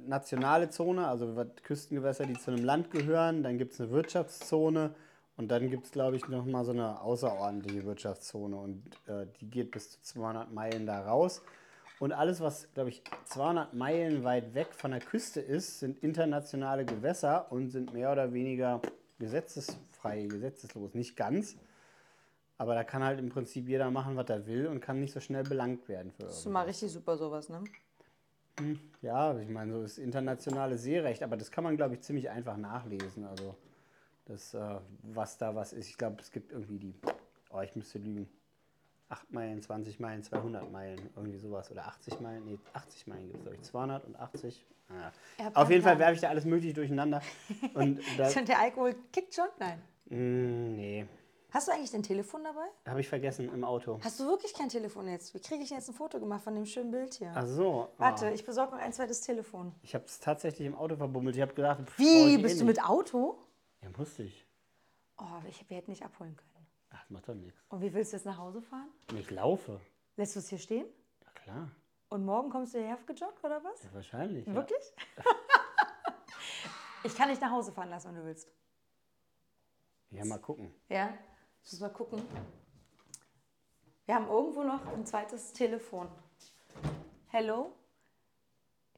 [0.07, 3.43] nationale Zone, also Küstengewässer, die zu einem Land gehören.
[3.43, 4.95] Dann gibt es eine Wirtschaftszone
[5.39, 9.49] und dann gibt es, glaube ich, noch mal so eine außerordentliche Wirtschaftszone und äh, die
[9.49, 11.41] geht bis zu 200 Meilen da raus.
[12.01, 16.85] Und alles, was, glaube ich, 200 Meilen weit weg von der Küste ist, sind internationale
[16.85, 18.81] Gewässer und sind mehr oder weniger
[19.19, 20.95] gesetzesfrei, gesetzeslos.
[20.95, 21.57] Nicht ganz,
[22.57, 25.21] aber da kann halt im Prinzip jeder machen, was er will und kann nicht so
[25.21, 27.65] schnell belangt werden für Das ist mal richtig super sowas, ne?
[29.03, 32.57] Ja, ich meine, so ist internationale Seerecht, aber das kann man, glaube ich, ziemlich einfach
[32.57, 33.25] nachlesen.
[33.25, 33.55] Also,
[34.25, 35.89] das, äh, was da was ist.
[35.89, 36.95] Ich glaube, es gibt irgendwie die,
[37.51, 38.29] oh, ich müsste lügen,
[39.09, 41.71] 8 Meilen, 20 Meilen, 200 Meilen, irgendwie sowas.
[41.71, 44.67] Oder 80 Meilen, nee, 80 Meilen gibt es, glaube ich, 280.
[44.89, 45.13] Naja.
[45.39, 47.23] Ihr habt Auf jeden Fall werfe ich da alles mögliche durcheinander.
[47.75, 49.49] Und da, Und der Alkohol kickt schon?
[49.59, 49.83] Nein.
[50.07, 51.07] Mm, nee,
[51.51, 52.67] Hast du eigentlich dein Telefon dabei?
[52.87, 53.99] habe ich vergessen im Auto.
[54.03, 55.33] Hast du wirklich kein Telefon jetzt?
[55.33, 57.33] Wie kriege ich jetzt ein Foto gemacht von dem schönen Bild hier?
[57.35, 57.89] Ach so.
[57.97, 58.35] Warte, oh.
[58.35, 59.75] ich besorge noch ein zweites Telefon.
[59.83, 61.37] Ich habe es tatsächlich im Auto verbummelt.
[61.37, 62.35] Ich habe gedacht, pff, Wie?
[62.35, 63.39] ich eh Bist du mit Auto?
[63.83, 64.47] Ja, musste ich.
[65.17, 66.58] Oh, ich, wir hätten nicht abholen können.
[66.91, 67.61] Ach, macht doch nichts.
[67.69, 68.89] Und wie willst du jetzt nach Hause fahren?
[69.15, 69.81] Ich laufe.
[70.17, 70.87] Lässt du es hier stehen?
[71.25, 71.71] Ja, klar.
[72.09, 73.83] Und morgen kommst du hierher gejoggt oder was?
[73.85, 74.47] Ja, wahrscheinlich.
[74.47, 74.55] Ja.
[74.55, 74.95] Wirklich?
[77.05, 78.49] ich kann dich nach Hause fahren lassen, wenn du willst.
[80.11, 80.75] ja, mal gucken.
[80.89, 81.13] Ja?
[81.63, 82.23] Ich muss mal gucken.
[84.07, 86.09] Wir haben irgendwo noch ein zweites Telefon.
[87.27, 87.75] Hello?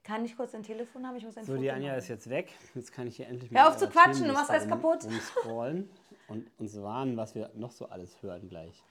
[0.02, 1.16] Kann ich kurz ein Telefon haben?
[1.16, 1.98] Ich muss ein So, Foto die Anja machen.
[1.98, 2.52] ist jetzt weg.
[2.74, 5.04] Jetzt kann ich hier endlich Hör auf zu quatschen, du machst alles kaputt.
[5.04, 5.90] Umscrollen
[6.28, 8.82] und uns warnen, was wir noch so alles hören gleich.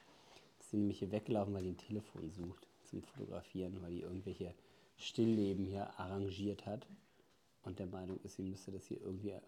[0.60, 4.54] Ist sie nämlich hier weggelaufen, weil die ein Telefon sucht zum Fotografieren, weil die irgendwelche
[4.96, 6.86] Stillleben hier arrangiert hat
[7.64, 9.40] und der Meinung ist, sie müsste das hier irgendwie äh,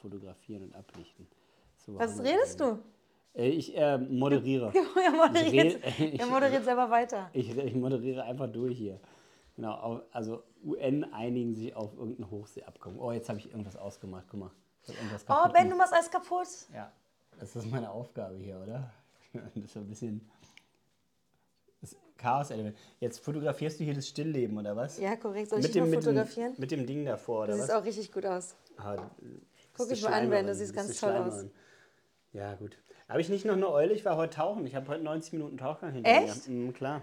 [0.00, 1.26] fotografieren und ablichten.
[1.76, 2.78] So, Was haben wir- redest du?
[3.34, 4.72] Äh, ich äh, moderiere.
[5.04, 7.30] er moderiert, Ich red- er moderiert selber weiter.
[7.32, 8.98] Ich, ich moderiere einfach durch hier.
[9.56, 12.98] Genau, au- also UN einigen sich auf irgendein Hochseeabkommen.
[12.98, 14.24] Oh, jetzt habe ich irgendwas ausgemacht.
[14.30, 14.50] Guck mal.
[14.86, 16.46] Ich irgendwas Oh, Ben, du machst alles kaputt.
[16.72, 16.92] Ja,
[17.40, 18.90] das ist meine Aufgabe hier, oder?
[19.32, 20.30] Das ist ein bisschen
[21.80, 22.76] das Chaos-Element.
[23.00, 24.98] Jetzt fotografierst du hier das Stillleben, oder was?
[25.00, 25.50] Ja, korrekt.
[25.50, 26.52] Soll ich mit dich dem, mal mit, fotografieren?
[26.54, 27.74] dem, mit dem Ding davor, oder siehst was?
[27.74, 28.54] auch richtig gut aus.
[28.76, 28.96] Ah,
[29.76, 31.44] Guck dich mal an, Ben, du siehst ganz toll aus.
[32.32, 32.76] Ja, gut.
[33.08, 33.92] Habe ich nicht noch eine Eule?
[33.92, 34.66] Ich war heute tauchen.
[34.66, 36.48] Ich habe heute 90 Minuten Tauchgang hinter Echt?
[36.48, 36.54] mir.
[36.54, 37.02] Mhm, klar.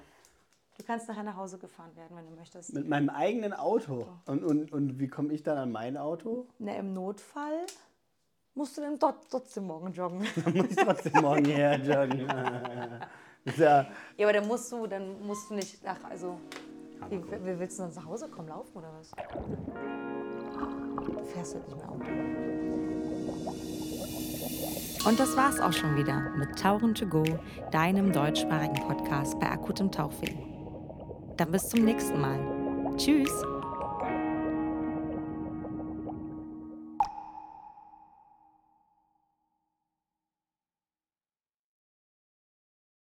[0.77, 2.73] Du kannst nachher nach Hause gefahren werden, wenn du möchtest.
[2.73, 4.07] Mit meinem eigenen Auto.
[4.25, 6.47] Und, und, und wie komme ich dann an mein Auto?
[6.59, 7.65] Na, im Notfall
[8.53, 10.25] musst du dann dort trotzdem morgen joggen.
[10.43, 12.27] Dann muss ich trotzdem morgen hierher joggen.
[13.57, 16.37] Ja, ja, aber dann musst du, dann musst du nicht nach, also,
[17.09, 19.09] wie, wie willst du sonst nach Hause kommen, laufen oder was?
[21.03, 22.05] Du fährst halt nicht mehr Auto.
[25.09, 27.23] Und das war's auch schon wieder mit Tauchen to go,
[27.71, 30.50] deinem deutschsprachigen Podcast bei akutem Tauchweh.
[31.37, 32.39] Dann bis zum nächsten Mal.
[32.97, 33.50] Tschüss!